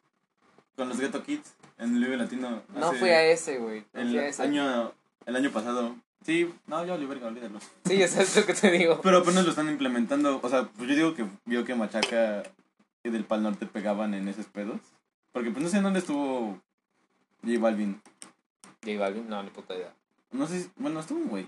[0.76, 2.64] con los Ghetto Kids en el Vive Latino.
[2.74, 3.86] No fui a ese, güey.
[3.94, 4.42] No el ese.
[4.44, 4.92] año,
[5.26, 5.96] el año pasado.
[6.26, 7.60] Sí, no, ya valió verga, olvídalo.
[7.86, 9.00] Sí, eso es lo que te digo.
[9.02, 10.40] Pero apenas lo están implementando.
[10.44, 12.44] O sea, pues yo digo que vio que Machaca
[13.04, 14.80] y del Pal Norte pegaban en esos pedos.
[15.32, 16.60] Porque pues no sé en dónde estuvo
[17.44, 18.02] J Balvin.
[18.86, 19.94] J Balvin, no, ni puta idea.
[20.32, 21.48] No sé, si- bueno, estuvo un güey.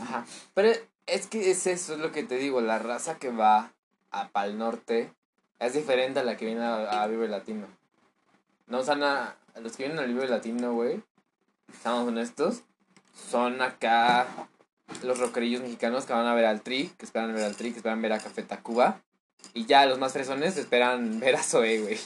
[0.00, 0.24] Ajá.
[0.54, 0.70] Pero
[1.06, 3.72] es que es eso, es lo que te digo, la raza que va
[4.10, 5.12] a Pal Norte
[5.58, 7.66] es diferente a la que viene a, a Vive Latino.
[8.66, 11.02] No, o sea, na- los que vienen al Vive Latino, güey,
[11.72, 12.62] estamos honestos,
[13.30, 14.26] son acá
[15.02, 17.78] los rockerillos mexicanos que van a ver al Tri, que esperan ver al Tri, que
[17.78, 19.00] esperan ver a Café Tacuba.
[19.54, 21.98] Y ya los más fresones esperan ver a Zoe, güey.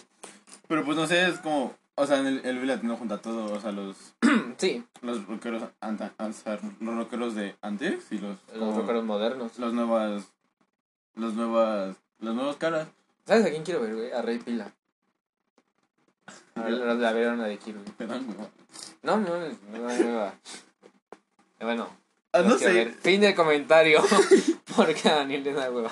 [0.68, 3.60] Pero pues no sé, es como, o sea, en el, el Latino junta todo, o
[3.60, 3.96] sea, los,
[4.58, 9.58] Sí, los rockeros, anta- o sea, los rockeros de antes y los, los rockeros modernos.
[9.58, 10.24] los nuevas,
[11.14, 12.88] los nuevas, los nuevos caras.
[13.26, 14.12] ¿Sabes a quién quiero ver, güey?
[14.12, 14.72] A Rey Pila.
[16.56, 17.90] A ver, la, la verona de Kirby.
[17.96, 18.48] Perdón, güey.
[19.02, 20.32] No, no, no, no, no, no.
[21.60, 21.88] Bueno,
[22.32, 22.92] Ah, no ver.
[22.94, 24.00] Fin del comentario.
[24.76, 25.90] Porque a Daniel le da hueva.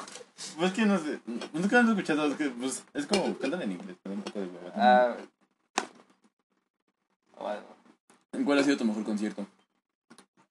[0.56, 1.18] pues que no sé,
[1.52, 4.46] nunca han escuchado, es que pues es como, cantan en inglés, pero un poco de
[4.46, 5.16] hueva.
[7.38, 7.42] Ah,
[8.32, 8.44] bueno.
[8.46, 9.46] ¿Cuál ha sido tu mejor concierto?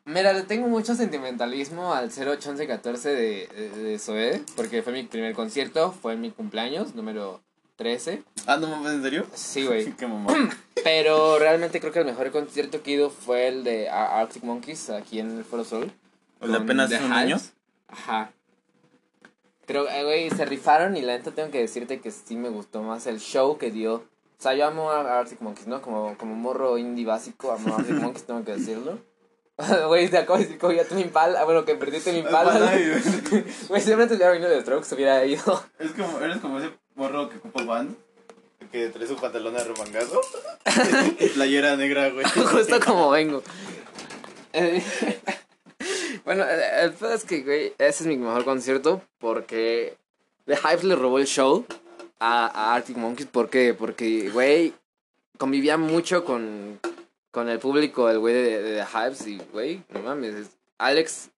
[0.05, 4.41] Mira, le tengo mucho sentimentalismo al 08 11 14 de, de, de Zoé.
[4.55, 5.91] Porque fue mi primer concierto.
[5.91, 7.41] Fue en mi cumpleaños, número
[7.75, 8.23] 13.
[8.45, 9.27] Ah, no mames, ¿en serio?
[9.33, 9.91] Sí, güey.
[9.97, 10.33] Qué mamá.
[10.83, 14.43] Pero realmente creo que el mejor concierto que he ido fue el de Ar- Arctic
[14.43, 15.91] Monkeys aquí en el Foro Sol.
[16.39, 17.17] O sea, apenas hace un Hives.
[17.17, 17.37] año.
[17.89, 18.31] Ajá.
[19.65, 22.81] Pero, eh, güey, se rifaron y la neta tengo que decirte que sí me gustó
[22.83, 24.05] más el show que dio.
[24.39, 25.81] O sea, yo amo a Arctic Monkeys, ¿no?
[25.81, 28.99] Como, como morro indie básico, amo a Arctic Monkeys, tengo que decirlo.
[29.87, 31.43] Güey, te acabo de decir que ya tu Impala.
[31.43, 32.53] Bueno, que perdiste mi Impala.
[33.69, 35.63] Güey, si realmente hubiera venido de Strokes, hubiera ido.
[35.79, 37.95] Es como, eres como ese morro que ocupa band.
[38.71, 40.21] Que trae su pantalón arremangado.
[41.19, 42.25] y playera negra, güey.
[42.25, 43.41] Justo como vengo.
[44.53, 44.83] Eh,
[46.25, 49.97] bueno, el pedo es que, güey, ese es mi mejor concierto porque
[50.45, 51.65] The Hype le robó el show
[52.19, 53.27] a, a Arctic Monkeys.
[53.27, 53.73] ¿Por qué?
[53.73, 54.73] Porque, güey,
[55.37, 56.79] convivía mucho con,
[57.31, 61.29] con el público, el güey de, de The Hypes y, güey, no mames, es- Alex,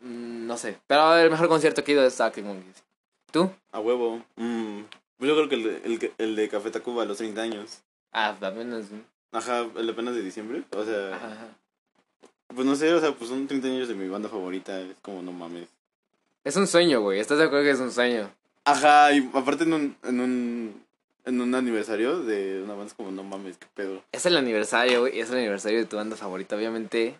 [0.00, 2.82] mm, no sé, pero el mejor concierto que he ido es Arctic Monkeys.
[3.30, 3.50] ¿Tú?
[3.70, 4.22] A huevo.
[4.36, 4.80] Mm.
[5.20, 7.78] Yo creo que el de, el, el de Café Tacuba a los 30 años.
[8.12, 8.86] Ah, apenas.
[9.30, 10.64] Ajá, el de apenas de diciembre.
[10.76, 11.48] O sea, Ajá, ajá.
[12.54, 14.78] pues no sé, o sea, pues son 30 años de mi banda favorita.
[14.80, 15.68] Es como, no mames.
[16.44, 18.30] Es un sueño, güey, ¿estás de acuerdo que es un sueño?
[18.64, 20.84] Ajá, y aparte en un, en un,
[21.24, 24.02] en un aniversario de una banda es como, no mames, qué pedo.
[24.12, 27.18] Es el aniversario, güey, es el aniversario de tu banda favorita, obviamente.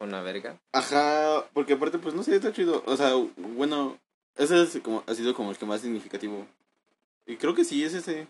[0.00, 0.56] Una verga.
[0.72, 2.84] Ajá, porque aparte, pues no sé, está chido.
[2.86, 3.98] O sea, bueno,
[4.36, 6.46] ese es como, ha sido como el que más significativo.
[7.26, 8.28] Y creo que sí, es ese.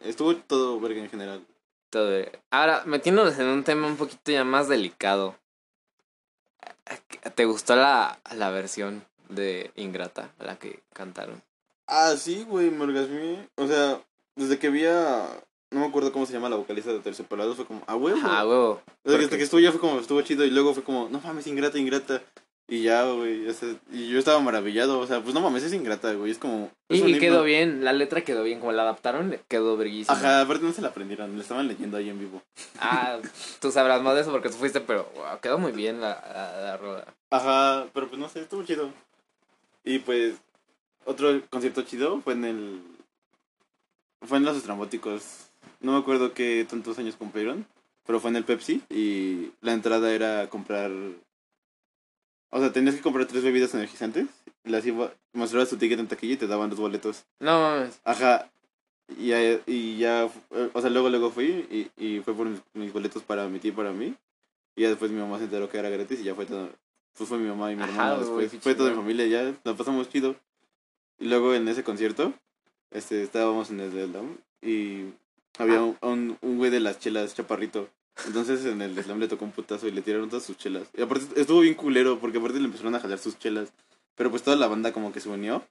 [0.00, 1.46] Estuvo todo verga en general.
[1.90, 2.18] Todo.
[2.18, 2.32] eh.
[2.50, 5.36] Ahora, metiéndonos en un tema un poquito ya más delicado.
[7.36, 11.40] ¿Te gustó la, la versión de Ingrata, la que cantaron?
[11.86, 13.48] Ah, sí, güey, me orgasmé.
[13.56, 14.00] O sea,
[14.36, 15.28] desde que vi a...
[15.70, 18.20] No me acuerdo cómo se llama la vocalista de Terciopelados, fue como, ah, huevo.
[18.22, 18.80] Ah, huevo.
[19.02, 21.08] O sea, que hasta que estuvo ya fue como, estuvo chido y luego fue como,
[21.08, 22.22] no mames, ingrata, ingrata.
[22.66, 23.46] Y ya, güey,
[23.92, 26.70] y yo estaba maravillado, o sea, pues no mames, es ingrata, güey, es como...
[26.88, 30.16] es Y, quedó bien, la letra quedó bien, como la adaptaron, quedó verguísima.
[30.16, 32.42] Ajá, aparte no se la aprendieron, le estaban leyendo ahí en vivo.
[32.80, 33.18] Ah,
[33.60, 36.78] tú sabrás más de eso porque tú fuiste, pero wow, quedó muy bien la, la,
[36.78, 37.14] la.
[37.30, 38.90] Ajá, pero pues no sé, estuvo chido.
[39.84, 40.36] Y pues,
[41.04, 42.82] otro concierto chido fue en el...
[44.22, 45.50] Fue en Los Estrambóticos.
[45.80, 47.66] No me acuerdo qué tantos años cumplieron,
[48.06, 50.90] pero fue en el Pepsi y la entrada era comprar...
[52.50, 54.28] O sea, tenías que comprar tres bebidas energizantes,
[54.62, 57.24] las iba, mostrabas tu ticket en taquilla y te daban los boletos.
[57.40, 58.00] No mames.
[58.04, 58.48] Ajá.
[59.18, 60.30] Y ya, y ya
[60.72, 63.72] o sea, luego luego fui y, y fue por mis, mis boletos para mi tío
[63.72, 64.14] y para mí.
[64.76, 66.70] Y ya después mi mamá se enteró que era gratis y ya fue todo.
[67.16, 68.52] Pues fue mi mamá y mi Ajá, hermana después.
[68.60, 70.36] Fue toda mi familia, ya la pasamos chido.
[71.18, 72.32] Y luego en ese concierto,
[72.90, 75.04] este, estábamos en el Slam y
[75.58, 75.94] había Ah.
[76.02, 77.88] un, un, güey de las chelas, chaparrito.
[78.26, 80.88] Entonces en el Slam le tocó un putazo y le tiraron todas sus chelas.
[80.96, 83.72] Y aparte estuvo bien culero porque aparte le empezaron a jalar sus chelas.
[84.16, 85.64] Pero pues toda la banda como que se unió.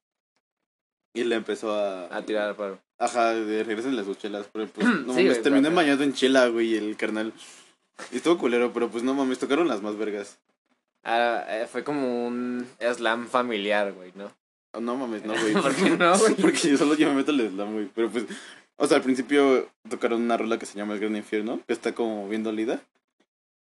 [1.13, 2.15] Y le empezó a...
[2.15, 2.79] A tirar al paro.
[2.97, 4.47] Ajá, de regresenle sus chelas.
[4.51, 7.31] Pero pues, no Sí, mames, güey, terminé bañado en chela, güey, el carnal.
[8.11, 10.39] Y estuvo culero, pero pues no mames, tocaron las más vergas.
[11.03, 14.31] Ah, eh, fue como un slam familiar, güey, ¿no?
[14.79, 15.53] No mames, no, güey.
[15.53, 16.33] ¿Por qué no, güey?
[16.41, 17.89] Porque yo solo yo me meto al slam, güey.
[17.93, 18.25] Pero pues,
[18.77, 21.93] o sea, al principio tocaron una rola que se llama El Gran Infierno, que está
[21.93, 22.81] como bien dolida.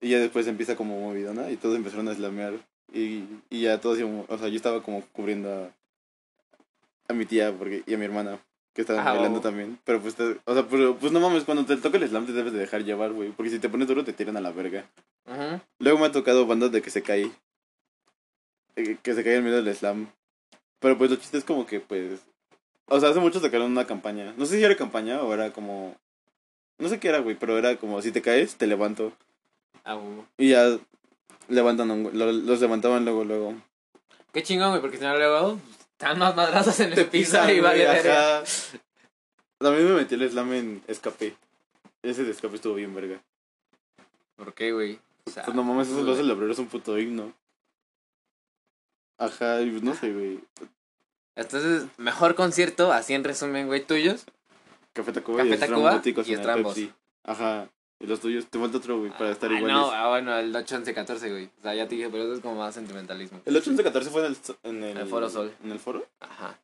[0.02, 2.54] Y ya después empieza como movidona y todos empezaron a slamear.
[2.94, 5.52] Y, y ya todos o sea, yo estaba como cubriendo
[7.08, 8.40] a, a mi tía porque, y a mi hermana,
[8.74, 9.42] que estaban Ah, bailando oh.
[9.42, 9.78] también.
[9.84, 12.32] Pero pues, te- o sea, pero, pues no mames, cuando te toca el slam te
[12.34, 13.30] debes de dejar llevar, güey.
[13.32, 14.86] Porque si te pones duro te tiran a la verga.
[15.28, 15.62] Ujú.
[15.80, 17.30] Luego me ha tocado bandas de que se cae.
[18.76, 20.08] eh, Que se cae en medio del slam.
[20.80, 22.20] Pero pues lo chiste es como que pues.
[22.88, 24.34] O sea, hace mucho sacaron una campaña.
[24.38, 25.96] No sé si era campaña o era como
[26.80, 29.12] No sé qué era, güey, pero era como si te caes, te levanto.
[29.84, 30.26] Ah, huevo.
[30.38, 30.78] Y ya
[31.50, 33.56] levantan, lo- los levantaban luego, luego.
[34.34, 35.60] Qué chingón, güey, porque si no luego
[35.92, 38.40] están más madrazos en el Te piso pisan, y verga.
[38.40, 38.44] ajá.
[39.58, 41.36] También me metí el slam en escape.
[42.02, 43.22] Ese de escape estuvo bien verga.
[44.38, 45.00] ¿Por qué, güey?
[45.26, 47.34] O sea, Pues no mames, eso lo hace el obrero, es un puto himno.
[49.20, 50.40] Ajá, y pues no sé, güey.
[51.36, 54.26] Entonces, mejor concierto, así en resumen, güey, tuyos.
[54.94, 56.76] Café Tacuba Café y Tacuba y Estrambos.
[56.76, 56.94] Pepsi.
[57.24, 57.70] Ajá.
[58.00, 59.78] Y los tuyos, te falta otro, güey, para estar Ah, iguales.
[59.78, 61.50] No, ah, bueno, el 8, 11, 14, güey.
[61.60, 63.42] O sea, ya te dije, pero eso es como más sentimentalismo.
[63.46, 65.54] El 8 11 14 fue en el, en el, El Foro Sol.
[65.64, 66.08] ¿En el foro?
[66.22, 66.58] Ajá.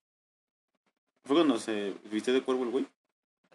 [1.25, 2.87] ¿Fue cuando se viste de cuervo el güey?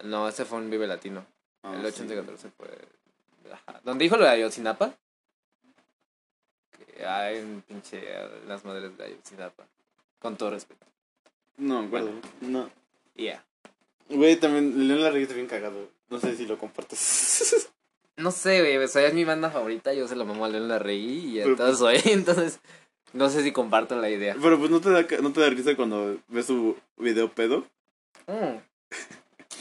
[0.03, 1.25] No, ese fue un Vive Latino.
[1.63, 2.01] Ah, el 8, sí.
[2.03, 2.67] 11, 14 fue.
[3.51, 3.81] Ajá.
[3.83, 4.93] ¿Dónde dijo lo de Ayotzinapa?
[7.05, 8.01] Hay un pinche.
[8.47, 9.65] Las madres de Ayotzinapa.
[10.19, 10.85] Con todo respeto.
[11.57, 12.11] No, acuerdo.
[12.41, 12.69] No.
[13.15, 13.43] Yeah.
[14.09, 15.89] Güey, también León Larregui está bien cagado.
[16.09, 17.69] No sé si lo compartes.
[18.17, 20.67] No sé, güey, o sea, es mi banda favorita, yo se lo mamo a León
[20.67, 21.55] Larregui y Pero,
[22.05, 22.59] entonces
[23.13, 24.35] no sé si comparto la idea.
[24.39, 27.65] Pero pues no te da, no te da risa cuando ves su video pedo.
[28.27, 28.57] Mm.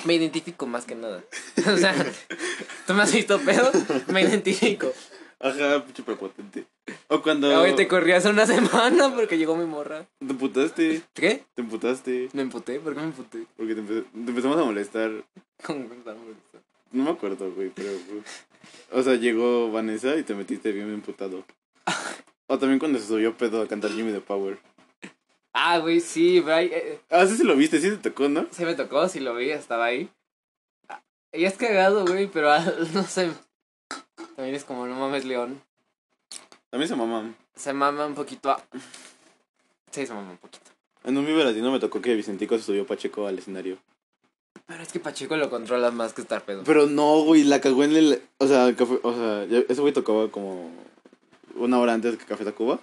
[0.05, 1.23] Me identifico más que nada.
[1.67, 1.95] O sea,
[2.87, 3.71] tú me has visto pedo,
[4.09, 4.93] me identifico.
[5.41, 6.67] Ajá, pinche prepotente.
[7.09, 10.07] O cuando Hoy te corrí hace una semana porque llegó mi morra.
[10.19, 11.45] te emputaste, ¿Qué?
[11.55, 12.29] te emputaste.
[12.35, 13.47] Me emputé, ¿por qué me emputé?
[13.57, 15.11] Porque te, empe- te empezamos a molestar.
[15.65, 16.67] ¿Cómo me estaba molestando?
[16.93, 17.91] No me acuerdo, güey, pero...
[18.93, 21.45] O sea, llegó Vanessa y te metiste bien emputado.
[22.49, 24.59] O también cuando se subió pedo a cantar Jimmy the Power.
[25.53, 26.67] Ah, güey, sí, güey.
[26.73, 28.47] eh, Ah, sí, sí lo viste, sí te tocó, ¿no?
[28.51, 30.11] sí me tocó, sí lo vi, estaba ahí.
[30.89, 31.01] Ah,
[31.33, 33.31] Y es cagado, güey, pero ah, no sé.
[34.41, 35.61] También es como, no mames, León.
[36.73, 37.35] Mí se mamá.
[37.55, 38.59] Se mama un poquito a...
[39.91, 40.71] Sí, se mama un poquito.
[41.05, 43.77] En un Vive Latino me tocó que Vicentico se subió Pacheco al escenario.
[44.65, 46.63] Pero es que Pacheco lo controla más que estar pedo.
[46.65, 48.23] Pero no, güey, la cagó en el...
[48.39, 50.71] O sea, café, o sea ese güey tocaba como
[51.57, 52.81] una hora antes que Café Tacuba.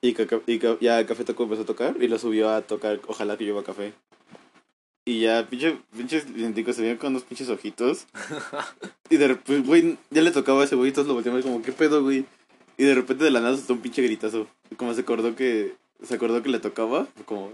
[0.00, 0.16] Y,
[0.48, 3.62] y ya Café Tacuba empezó a tocar y lo subió a tocar Ojalá que llueva
[3.62, 3.92] café.
[5.04, 8.06] Y ya, pinche, pinches Vicentico se veían con unos pinches ojitos.
[9.10, 11.62] y de repente, güey, ya le tocaba a ese güey y todos lo volteamos como,
[11.62, 12.26] ¿qué pedo, güey?
[12.76, 14.46] Y de repente de la nada soltó un pinche gritazo.
[14.70, 15.74] Y Como se acordó que...
[16.02, 17.52] Se acordó que le tocaba, como...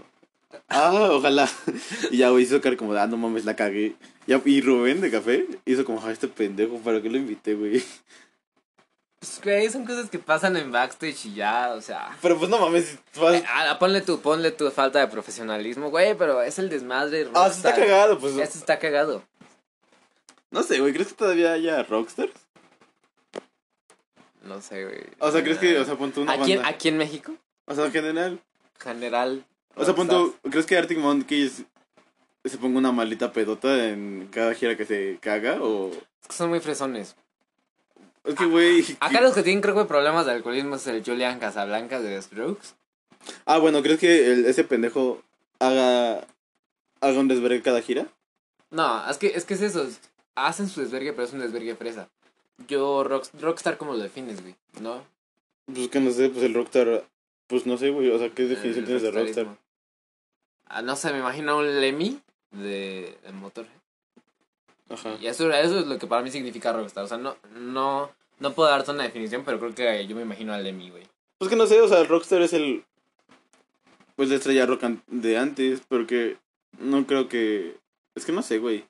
[0.69, 1.49] Ah, ojalá.
[2.11, 3.95] Y ya, güey, hizo cara como, ah, no mames, la cagué.
[4.25, 7.83] Ya, y Rubén de café hizo como, ah, este pendejo, ¿para qué lo invité, güey?
[9.19, 12.15] Pues, güey, son cosas que pasan en backstage y ya, o sea...
[12.21, 16.15] Pero pues no mames, vas- Eh, ah, ponle tu, ponle tu falta de profesionalismo, güey,
[16.15, 17.27] pero es el desmadre.
[17.33, 18.37] Ah, se está cagado, pues.
[18.37, 19.23] Esto está cagado.
[20.51, 22.31] No sé, güey, ¿crees que todavía haya rockstars?
[24.43, 25.01] No sé, güey.
[25.19, 26.69] O sea, ¿crees que, o sea, pon tú una ¿Aquí, en- banda?
[26.75, 27.33] aquí en México?
[27.65, 28.39] O sea, en general.
[28.79, 29.45] General.
[29.75, 30.51] O sea, pon tú, rockstars.
[30.51, 31.63] ¿crees que Arctic Monkeys
[32.45, 35.57] se ponga una maldita pedota en cada gira que se caga?
[35.61, 35.89] O.
[36.21, 37.15] Es que son muy fresones.
[38.27, 38.83] Es que, güey.
[38.99, 42.21] Acá los que tienen, creo que problemas de alcoholismo es el Julian Casablancas de The
[42.21, 42.67] Strokes.
[43.45, 45.21] Ah, bueno, ¿crees que el- ese pendejo
[45.59, 46.25] haga.
[47.01, 48.07] haga un desvergue cada gira?
[48.69, 49.87] No, es que, es que es eso.
[50.35, 52.09] Hacen su desvergue, pero es un desvergue fresa.
[52.67, 54.55] Yo, rock, Rockstar, ¿cómo lo defines, güey?
[54.81, 55.03] ¿No?
[55.73, 57.05] Pues que no sé, pues el rockstar.
[57.47, 59.47] Pues no sé, güey, o sea, ¿qué definición El tienes de rockstar?
[60.65, 62.19] Ah, no sé, me imagino un Lemmy
[62.51, 63.65] de, de motor.
[64.89, 65.15] Ajá.
[65.21, 67.03] Y eso, eso es lo que para mí significa Rockstar.
[67.03, 68.09] O sea, no, no,
[68.39, 71.03] no puedo darte una definición, pero creo que yo me imagino al Lemmy, güey.
[71.37, 72.83] Pues que no sé, o sea, el rockstar es el.
[74.15, 76.37] Pues la estrella rock an- de antes, porque
[76.79, 77.77] no creo que.
[78.15, 78.85] Es que no sé, güey.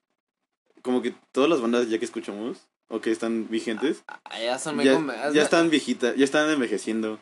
[0.81, 4.77] Como que todas las bandas ya que escuchamos, o que están vigentes, Ah, ya son
[4.77, 7.19] muy ya, están viejitas, ya están envejeciendo.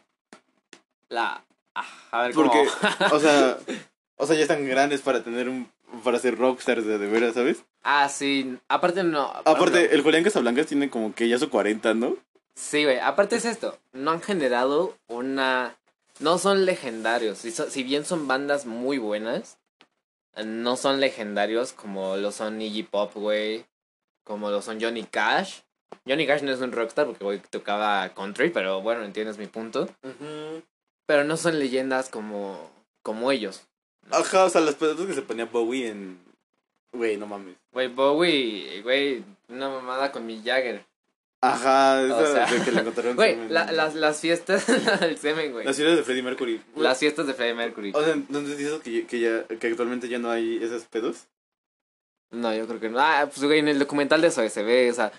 [1.09, 1.43] La...
[1.73, 2.51] ah, a ver, ¿cómo?
[2.51, 2.69] Porque,
[3.15, 3.57] o sea,
[4.17, 5.67] o sea, ya están grandes para tener un.
[6.03, 7.63] Para ser rockstars de, de veras, ¿sabes?
[7.83, 8.57] ah, sí.
[8.67, 9.23] Aparte no.
[9.45, 9.93] Aparte, no.
[9.93, 12.15] el Julián Casablancas tiene como que ya su 40, ¿no?
[12.55, 12.99] Sí, güey.
[12.99, 13.77] Aparte es esto.
[13.93, 15.75] No han generado una...
[16.19, 17.39] No son legendarios.
[17.39, 19.57] Si, so- si bien son bandas muy buenas,
[20.43, 23.65] no son legendarios como lo son Iggy Pop, güey.
[24.23, 25.59] Como lo son Johnny Cash.
[26.07, 29.87] Johnny Cash no es un rockstar porque, güey, tocaba country, pero bueno, entiendes mi punto.
[31.05, 32.71] Pero no son leyendas como,
[33.03, 33.67] como ellos.
[34.11, 36.19] Ajá, o sea, las pedotas que se ponía Bowie en.
[36.93, 37.55] Güey, no mames.
[37.71, 40.85] Güey, Bowie, güey, una mamada con mi Jagger.
[41.41, 44.65] Ajá, esa O sea, que le encontraron Güey, la- las, las fiestas
[45.01, 45.65] del semen, güey.
[45.65, 46.61] Las ciudades de Freddie Mercury.
[46.75, 47.91] Las fiestas de Freddie Mercury.
[47.93, 51.27] O sea, entonces dices que, que, ya, que actualmente ya no hay esos pedos.
[52.31, 52.99] No, yo creo que no.
[52.99, 55.11] Ah, pues güey, en el documental de Zoe se ve, o sea.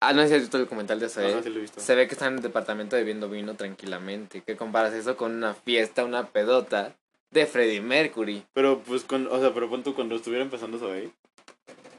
[0.00, 1.32] Ah, no es cierto el documental de Zoe.
[1.32, 1.80] Ajá, sí lo he visto.
[1.80, 4.42] Se ve que están en el departamento bebiendo vino tranquilamente.
[4.44, 6.94] ¿Qué comparas eso con una fiesta, una pedota
[7.36, 10.90] de Freddie Mercury Pero pues, con, o sea, pero pon tú cuando estuviera empezando eso
[10.90, 11.12] ahí.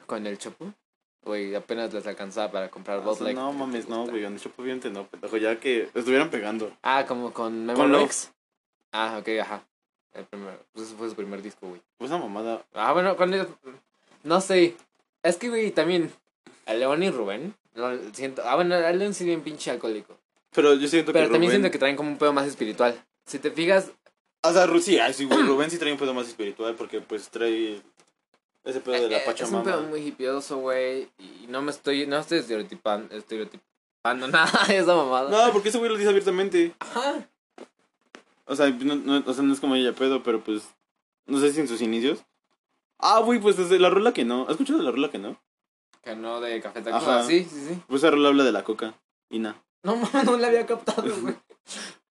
[0.06, 0.74] con el Chopo?
[1.28, 4.26] güey, apenas les alcanzaba para comprar O Bud sea, no mames, no, güey.
[4.26, 5.38] On the Shop obviamente no, pendejo.
[5.38, 6.72] Ya que estuvieran pegando.
[6.82, 8.32] Ah, como con Memo Con Rex.
[8.92, 9.64] Ah, ok, ajá.
[10.14, 11.82] El primer, pues ese fue su primer disco, güey.
[11.98, 12.66] Pues esa mamada.
[12.74, 13.48] Ah, bueno, con ellos,
[14.24, 14.76] no sé.
[15.22, 16.12] Es que, güey, también,
[16.66, 20.18] a León y Rubén, no, siento, ah, bueno, a León sí bien pinche alcohólico.
[20.52, 21.62] Pero yo siento Pero que también Rubén...
[21.62, 23.00] siento que traen como un pedo más espiritual.
[23.26, 23.92] Si te fijas,
[24.44, 27.30] O sea, sí, ay, sí, güey, Rubén sí trae un pedo más espiritual porque pues
[27.30, 27.82] trae
[28.64, 29.64] ese pedo de eh, la eh, es un Pachamama.
[29.64, 33.64] pedo muy hipioso, güey, y no me estoy, no estoy estereotipando, estereotipando
[34.28, 35.30] nada de esa mamada.
[35.30, 36.74] No, porque ese güey lo dice abiertamente.
[36.80, 37.28] Ajá.
[38.46, 40.64] O sea, no, no, o sea, no es como ella pedo, pero pues
[41.26, 42.20] no sé si en sus inicios.
[43.00, 44.44] Ah, güey, pues desde la rola que no.
[44.44, 45.40] ¿Has escuchado la rola que no?
[46.02, 46.82] Que no de Café.
[46.82, 47.82] Tacuba, sí, sí, sí.
[47.88, 48.94] Pues esa rola habla de la coca.
[49.30, 49.62] Y nada.
[49.84, 51.36] No, no la había captado, güey.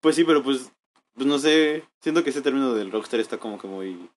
[0.00, 0.72] Pues sí, pero pues,
[1.14, 1.84] pues no sé.
[2.00, 4.10] Siento que ese término del rockstar está como que muy.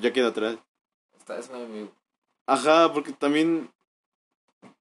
[0.00, 0.56] Ya queda atrás.
[1.18, 1.90] Está, es muy...
[2.46, 3.70] Ajá, porque también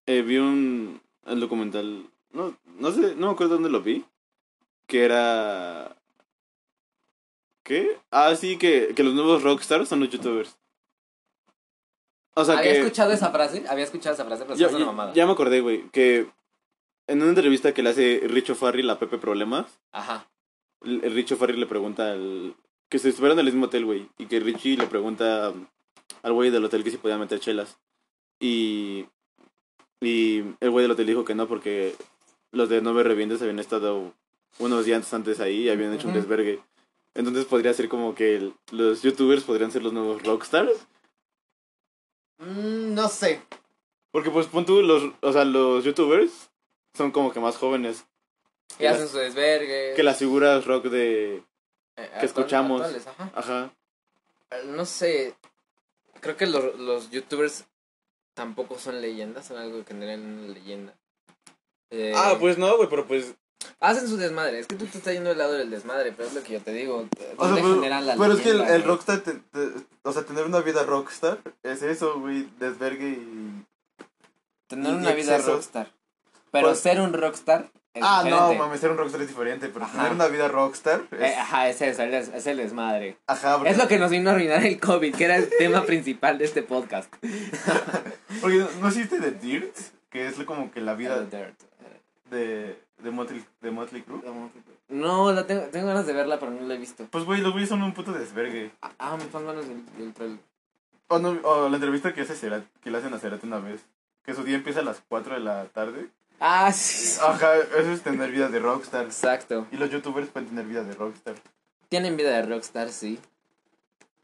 [0.05, 2.07] eh, vi un el documental.
[2.31, 4.05] No, no sé, no me acuerdo dónde lo vi.
[4.87, 5.95] Que era.
[7.63, 7.97] ¿Qué?
[8.11, 10.55] Ah, sí, que, que los nuevos rockstars son los youtubers.
[12.35, 12.79] O sea Había que.
[12.79, 15.13] escuchado esa frase, había escuchado esa frase, pero Ya, es una mamada.
[15.13, 15.89] ya me acordé, güey.
[15.89, 16.27] Que
[17.07, 20.27] en una entrevista que le hace Richo Farrell a Pepe Problemas, Ajá.
[20.85, 22.55] Richo Farrell le pregunta al.
[22.89, 24.07] Que se estuvieron en el mismo hotel, güey.
[24.17, 25.53] Y que Richie le pregunta
[26.21, 27.77] al güey del hotel que si podía meter chelas.
[28.39, 29.05] Y.
[30.01, 31.95] Y el güey del hotel dijo que no, porque
[32.51, 34.13] los de Nueve Revientes habían estado
[34.59, 36.61] unos días antes ahí y habían hecho un desvergue.
[37.15, 40.85] Entonces podría ser como que el- los youtubers podrían ser los nuevos rockstars.
[42.39, 43.41] Mm, no sé.
[44.11, 46.49] Porque pues pon tú, los, o sea, los youtubers
[46.93, 48.05] son como que más jóvenes
[48.69, 49.93] Que Que hacen las- su desvergue.
[49.95, 51.35] que las figuras rock de...
[51.37, 51.43] eh,
[51.95, 52.81] que actual- escuchamos.
[52.81, 53.31] actuales, ajá.
[53.35, 53.73] Ajá.
[54.65, 55.35] No sé.
[56.21, 57.65] Creo que los, los youtubers
[58.33, 60.93] tampoco son leyendas, son algo que generan una leyenda.
[61.91, 63.35] Eh, Ah, pues no, güey, pero pues...
[63.79, 64.59] Hacen su desmadre.
[64.59, 66.61] Es que tú te estás yendo del lado del desmadre, pero es lo que yo
[66.61, 66.97] te digo.
[66.97, 69.71] O sea, ¿Dónde pero, generan la pero es que el, rockstar, te- te-
[70.03, 73.65] o sea, tener una vida rockstar es eso, güey, desvergue y...
[74.67, 75.91] Tener y una vida rockstar.
[76.51, 79.97] Pero Pues- ser un rockstar Ah, no, mames, ser un rockstar es diferente, pero Ajá.
[79.97, 81.19] tener una vida rockstar es...
[81.21, 83.17] Eh, ajá, es eso, es, es el desmadre.
[83.27, 85.83] ajá, porque, Es lo que nos vino a arruinar el COVID, que era el tema
[85.85, 87.13] principal de este podcast.
[88.41, 89.75] porque no existe The Dirt,
[90.09, 91.59] que es como que la vida El dirt.
[92.29, 94.21] de, de, Motley, de Motley Crue.
[94.89, 97.07] No, la tengo, tengo ganas de verla, pero no la he visto.
[97.09, 98.71] Pues, güey, los güeyes son un puto desvergue.
[98.81, 100.39] Ah, Ah, me fan ganas del, del trailer.
[101.07, 103.81] O, no, o la entrevista que, hace Cerati- que le hacen a Cerati una vez,
[104.23, 106.07] que su día empieza a las 4 de la tarde.
[106.39, 107.19] Ah, sí.
[107.21, 109.05] Ajá, eso es tener vida de rockstar.
[109.05, 109.67] Exacto.
[109.71, 111.35] Y los youtubers pueden tener vida de rockstar.
[111.89, 113.19] Tienen vida de rockstar, sí.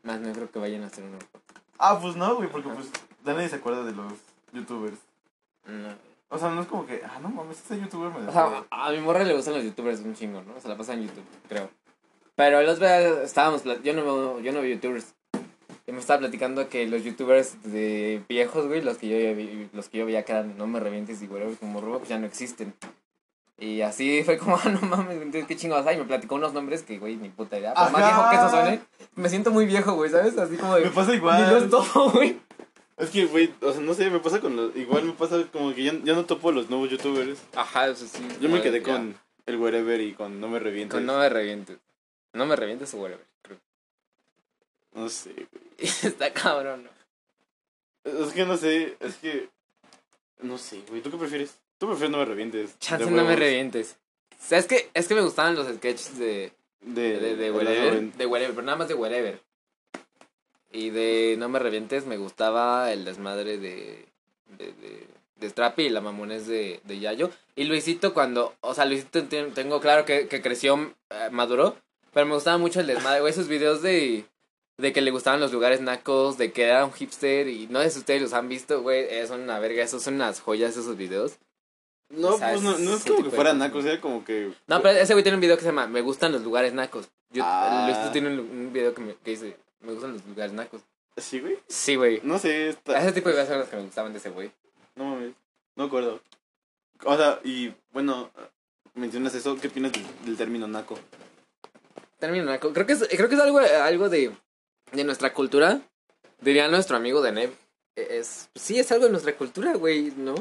[0.04, 1.18] Más no creo que vayan a hacer uno.
[1.78, 2.90] Ah, pues no, güey, porque pues
[3.24, 4.14] nadie se acuerda de los
[4.52, 4.98] youtubers.
[5.66, 6.12] No.
[6.30, 8.92] O sea, no es como que, ah, no mames, este youtuber me O sea, a
[8.92, 10.60] mi morra le gustan los youtubers un chingo, ¿no?
[10.62, 11.70] Se la pasa en YouTube, creo.
[12.36, 15.14] Pero otro día estábamos, yo no veo, yo no veo youtubers.
[15.88, 19.70] Y me estaba platicando que los youtubers de viejos, güey, los que yo ya vi-
[19.74, 22.20] los que yo veía que eran no me revientes y güey, como robo, pues ya
[22.20, 22.74] no existen.
[23.58, 25.98] Y así fue como, ah, no mames, entonces qué chingados hay.
[25.98, 27.74] Me platicó unos nombres que, güey, ni puta idea.
[27.74, 28.82] Por más viejo que eso suene,
[29.16, 30.38] me siento muy viejo, güey, ¿sabes?
[30.38, 30.86] Así como de.
[30.86, 31.64] Me pasa Ni lo igual.
[31.64, 32.40] es todo, güey.
[32.98, 34.76] Es que, güey, o sea, no sé, me pasa con los...
[34.76, 37.40] Igual me pasa como que ya, ya no topo a los nuevos youtubers.
[37.56, 38.22] Ajá, eso sí.
[38.40, 38.94] Yo me quedé ya.
[38.94, 39.16] con
[39.48, 40.94] el Wherever y con No Me Revientes.
[40.96, 41.78] Con no me revientes.
[42.34, 43.58] No me revientes o whatever, creo.
[44.94, 45.71] No sé, güey.
[46.04, 48.22] Está cabrón, ¿no?
[48.26, 49.50] Es que no sé, es que...
[50.42, 51.58] No sé, güey, ¿tú qué prefieres?
[51.78, 52.78] Tú prefieres No Me Revientes.
[52.80, 53.98] Chance no me revientes.
[54.32, 57.52] O sea, es que, es que me gustaban los sketches de, De, de, de, de
[57.52, 59.40] wherever, de wherever, pero nada más de wherever.
[60.72, 64.06] Y de No me revientes me gustaba el desmadre de,
[64.58, 67.30] de, de, de Strappy y la mamones de, de Yayo.
[67.56, 71.76] Y Luisito cuando, o sea, Luisito tengo claro que, que creció, eh, maduró,
[72.14, 74.26] pero me gustaba mucho el desmadre, güey, esos videos de,
[74.78, 77.92] de que le gustaban los lugares nacos, de que era un hipster y no sé
[77.92, 81.38] si ustedes los han visto, güey, son una verga, esos son unas joyas esos videos.
[82.10, 83.58] No, O sea, pues no, no es como que fuera cosas.
[83.58, 84.52] nacos, era como que...
[84.68, 87.08] No, pero ese güey tiene un video que se llama Me gustan los lugares nacos.
[87.30, 87.86] Yo, Ah.
[87.88, 90.82] Luisito tiene un, un video que, me, que dice Me gustan los lugares nacos.
[91.16, 91.58] ¿Sí, güey?
[91.68, 92.20] Sí, güey.
[92.24, 93.00] No sé, está...
[93.02, 94.52] Ese tipo de videos son los que me gustaban de ese güey.
[94.96, 95.34] No mames,
[95.78, 96.20] no acuerdo.
[97.06, 98.30] O sea, y bueno,
[98.94, 101.00] mencionas eso, ¿qué opinas del, del término naco?
[102.20, 102.74] Término naco.
[102.74, 104.32] Creo que es, creo que es algo, algo de,
[104.92, 105.82] de nuestra cultura.
[106.42, 107.52] Diría nuestro amigo de Nev.
[107.96, 110.36] Es, sí, es algo de nuestra cultura, güey, ¿no?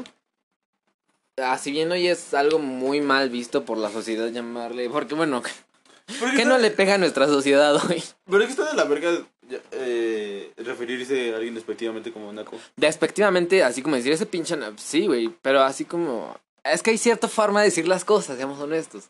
[1.37, 4.89] Así bien hoy es algo muy mal visto por la sociedad llamarle.
[4.89, 5.41] Porque bueno,
[6.35, 8.03] ¿qué no le pega a nuestra sociedad hoy?
[8.25, 9.11] Pero es que está de la verga
[9.71, 12.57] eh, referirse a alguien despectivamente como naco.
[12.75, 14.55] Despectivamente, así como decir ese pinche...
[14.55, 16.37] na- Sí, güey, pero así como...
[16.63, 19.05] Es que hay cierta forma de decir las cosas, seamos honestos.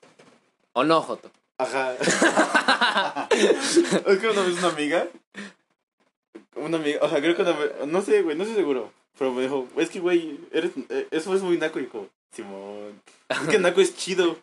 [0.73, 1.29] ¿O no, Joto?
[1.61, 3.27] Ajá.
[3.31, 5.07] es que una vez una amiga.
[6.55, 7.71] Una amiga, o sea, creo que una vez.
[7.87, 8.91] No sé, güey, no estoy seguro.
[9.17, 11.79] Pero me dijo, es que, güey, eres, eh, eso es muy naco.
[11.79, 13.01] Y como, Simón.
[13.29, 14.37] Es que naco es chido.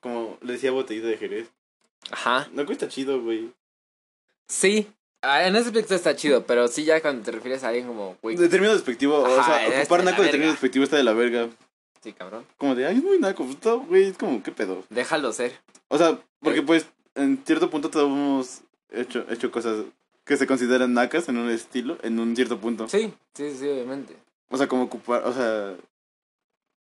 [0.00, 1.48] Como le decía botellita de Jerez.
[2.10, 2.48] Ajá.
[2.52, 3.50] Naco está chido, güey.
[4.48, 4.86] Sí.
[5.22, 8.16] Ah, En ese aspecto está chido, pero sí ya cuando te refieres a alguien como,
[8.22, 8.36] güey...
[8.36, 11.50] De término despectivo, o sea, ocupar la naco de término despectivo está de la verga.
[12.02, 12.46] Sí, cabrón.
[12.56, 13.44] Como de, ay, es muy naco.
[13.44, 14.84] Pues todo, güey, es como, ¿qué pedo?
[14.90, 15.52] Déjalo ser.
[15.88, 19.84] O sea, porque pues, en cierto punto todos hemos hecho, hecho cosas
[20.24, 22.88] que se consideran nacas en un estilo, en un cierto punto.
[22.88, 24.16] Sí, sí, sí, obviamente.
[24.48, 25.74] O sea, como ocupar, o sea,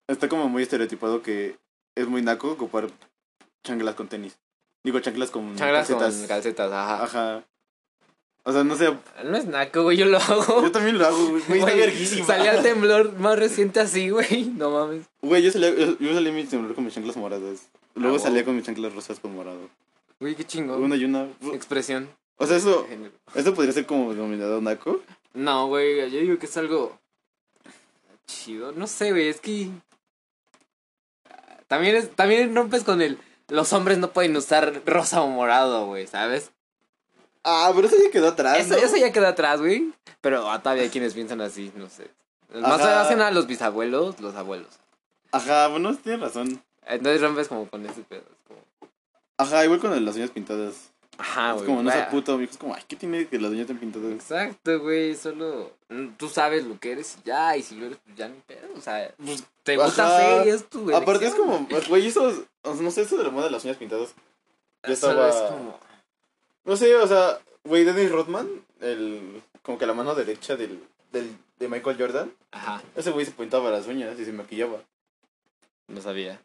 [0.07, 1.57] está como muy estereotipado que
[1.95, 2.87] es muy naco ocupar
[3.63, 4.37] chanclas con tenis.
[4.83, 6.15] Digo, chanclas con Changlas calcetas.
[6.17, 7.03] con calcetas, ajá.
[7.03, 7.43] Ajá.
[8.43, 8.91] O sea, no sé,
[9.25, 10.61] No es naco, güey, yo lo hago.
[10.63, 11.43] yo también lo hago, güey.
[11.47, 12.25] Güey, está verguísima.
[12.25, 14.45] salí al temblor más reciente así, güey.
[14.45, 15.05] No mames.
[15.21, 17.67] Güey, yo salí, yo, yo salí mi temblor con mis chanclas moradas.
[17.95, 19.69] Luego Ah, salía con mis chanclas rosas con morado.
[20.19, 20.81] Güey, qué chingón.
[20.83, 21.27] Una y una.
[21.53, 22.09] Expresión.
[22.37, 22.87] O sea, eso,
[23.35, 25.01] eso podría ser como denominado naco.
[25.33, 26.97] No, güey, yo digo que es algo
[28.25, 28.71] chido.
[28.71, 29.69] No sé, güey, es que
[31.67, 33.17] también es también rompes con el
[33.49, 36.51] los hombres no pueden usar rosa o morado, güey, ¿sabes?
[37.43, 38.77] Ah, pero eso ya quedó atrás, Eso, ¿no?
[38.77, 39.91] eso ya quedó atrás, güey.
[40.21, 42.09] Pero ah, todavía hay quienes piensan así, no sé.
[42.53, 43.01] Más Ajá.
[43.01, 44.69] hacen a los bisabuelos, los abuelos.
[45.31, 46.61] Ajá, bueno, tienes razón.
[46.85, 48.21] Entonces rompes como con ese pedo.
[48.21, 48.59] es como,
[49.37, 50.89] Ajá, igual con las uñas pintadas.
[51.17, 51.65] Ajá, es güey.
[51.67, 52.51] como, no sea puto, mijo.
[52.51, 54.11] Es como, ay, ¿qué tiene que las uñas estén pintadas?
[54.11, 57.99] Exacto, güey, solo mm, tú sabes lo que eres y ya, y si lo eres,
[58.05, 60.17] pues ya ni pedo, o sea, Pues, te gusta ajá.
[60.39, 62.33] hacer y es tu Aparte es como, güey, eso,
[62.63, 64.09] no sé, eso de la moda de las uñas pintadas.
[64.87, 65.45] Ya Solo estaba...
[65.45, 65.79] es como,
[66.69, 68.47] No sé, o sea, güey, Dennis Rodman,
[68.79, 70.79] el, como que la mano derecha del,
[71.11, 74.77] del, de Michael Jordan, ajá, ese güey se pintaba las uñas y se maquillaba.
[75.87, 76.39] no sabía.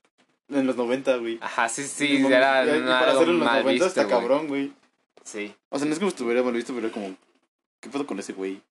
[0.48, 1.38] En los 90, güey.
[1.42, 4.14] Ajá, sí, sí, era y- para algo hacerlo en los mal 90 visto, está güey.
[4.14, 4.72] cabrón, güey.
[5.24, 5.54] Sí.
[5.68, 7.14] O sea, no es como estuviera mal visto, pero era como,
[7.80, 8.62] ¿qué pedo con ese güey?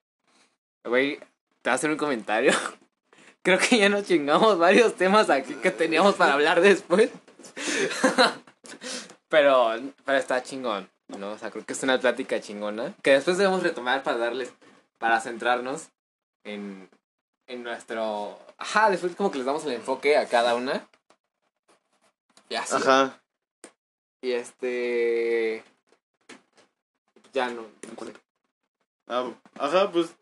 [0.84, 1.26] Güey, te
[1.66, 2.52] voy a hacer un comentario.
[3.44, 7.12] Creo que ya nos chingamos varios temas aquí que teníamos para hablar después.
[9.30, 9.72] pero,
[10.04, 11.32] pero está chingón, ¿no?
[11.32, 12.94] O sea, creo que es una plática chingona.
[13.02, 14.54] Que después debemos retomar para darles,
[14.98, 15.90] para centrarnos
[16.44, 16.90] en,
[17.48, 18.40] en nuestro...
[18.58, 20.88] Ajá, después como que les damos el enfoque a cada una.
[22.50, 22.76] Y así.
[22.76, 23.22] Ajá.
[24.22, 25.64] Y este...
[27.34, 27.66] Ya no.
[29.08, 30.16] Ah, ajá, pues.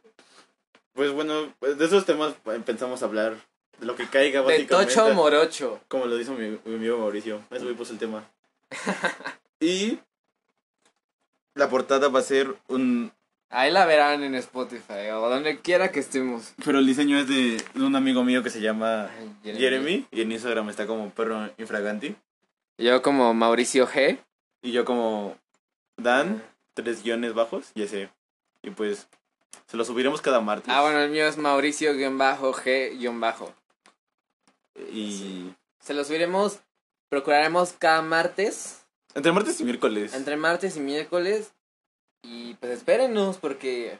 [0.93, 3.35] Pues bueno, pues, de esos temas empezamos a hablar.
[3.79, 4.93] De lo que caiga, De básicamente.
[4.93, 5.79] Tocho Morocho.
[5.87, 7.41] Como lo dijo mi, mi amigo Mauricio.
[7.51, 8.23] Ese güey puso el tema.
[9.59, 9.99] y.
[11.55, 13.11] La portada va a ser un.
[13.49, 16.53] Ahí la verán en Spotify o donde quiera que estemos.
[16.63, 19.09] Pero el diseño es de, un amigo mío que se llama
[19.43, 19.59] Jeremy.
[19.59, 20.07] Jeremy.
[20.11, 22.15] Y en Instagram está como perro infraganti.
[22.77, 24.19] Yo como Mauricio G.
[24.61, 25.35] Y yo como
[25.97, 26.41] Dan,
[26.73, 28.09] tres guiones bajos y ese.
[28.61, 29.07] Y pues.
[29.67, 30.69] Se lo subiremos cada martes.
[30.69, 33.53] Ah, bueno, el mío es Mauricio-G-Bajo.
[34.91, 35.53] Y.
[35.79, 36.59] Se lo subiremos,
[37.09, 38.80] procuraremos cada martes,
[39.15, 40.13] Entre martes y miércoles.
[40.13, 41.51] entre martes y miércoles.
[42.23, 43.99] Y pues espérenos porque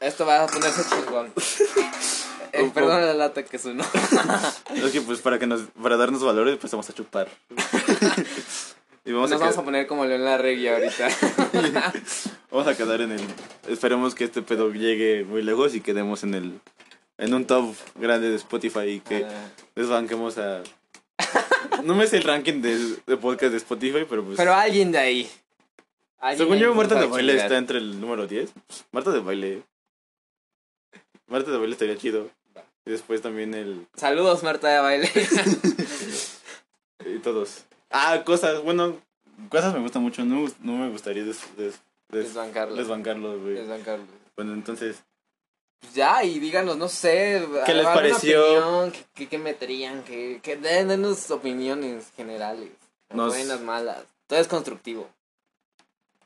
[0.00, 1.32] esto va a ponerse chingón.
[2.52, 3.84] Eh, perdón la lata que sonó.
[4.74, 7.28] Es que pues para que nos, para darnos valores, pues vamos a chupar.
[9.04, 11.08] y vamos Nos a, vamos a poner como León Larregui ahorita.
[12.50, 13.20] vamos a quedar en el.
[13.68, 16.60] Esperemos que este pedo llegue muy lejos y quedemos en el.
[17.18, 20.62] En un top grande de Spotify y que Ah, desbanquemos a.
[21.86, 24.36] No me sé el ranking de, de podcast de Spotify, pero pues.
[24.36, 25.30] Pero alguien de ahí.
[26.18, 28.50] Alguien según yo, Marta de Baile está entre el número 10.
[28.92, 29.62] Marta de Baile.
[31.28, 32.30] Marta de Baile estaría chido.
[32.84, 33.86] Y después también el.
[33.96, 35.10] Saludos, Marta de Baile.
[37.04, 37.64] Y todos.
[37.90, 38.62] Ah, cosas.
[38.64, 38.96] Bueno,
[39.48, 40.24] cosas me gustan mucho.
[40.24, 41.74] No, no me gustaría des, des,
[42.10, 42.74] des- Desbancarlo.
[42.74, 43.54] desbancarlos, güey.
[43.54, 44.06] Desbancarlo.
[44.34, 44.96] Bueno, entonces.
[45.80, 47.46] Pues ya, y díganos, no sé.
[47.66, 48.42] ¿Qué les pareció?
[48.44, 50.02] opinión, ¿Qué, qué, qué meterían?
[50.04, 52.70] Que, que den, denos opiniones generales.
[53.10, 54.04] Nos- Buenas, malas.
[54.26, 55.08] Todo es constructivo.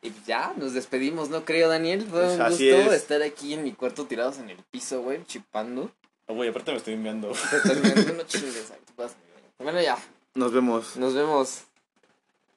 [0.02, 2.06] Y pues ya, nos despedimos, ¿no creo, Daniel?
[2.08, 3.02] Fue Pues un así gusto es.
[3.02, 5.90] estar aquí en mi cuarto tirados en el piso, güey, chipando.
[6.26, 7.28] Ah, güey, aparte me estoy enviando.
[7.28, 8.72] No chingues.
[9.58, 9.98] Bueno, ya,
[10.34, 10.96] Nos vemos.
[10.96, 11.64] nos vemos.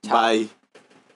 [0.04, 0.22] Chao.
[0.30, 0.50] Bye.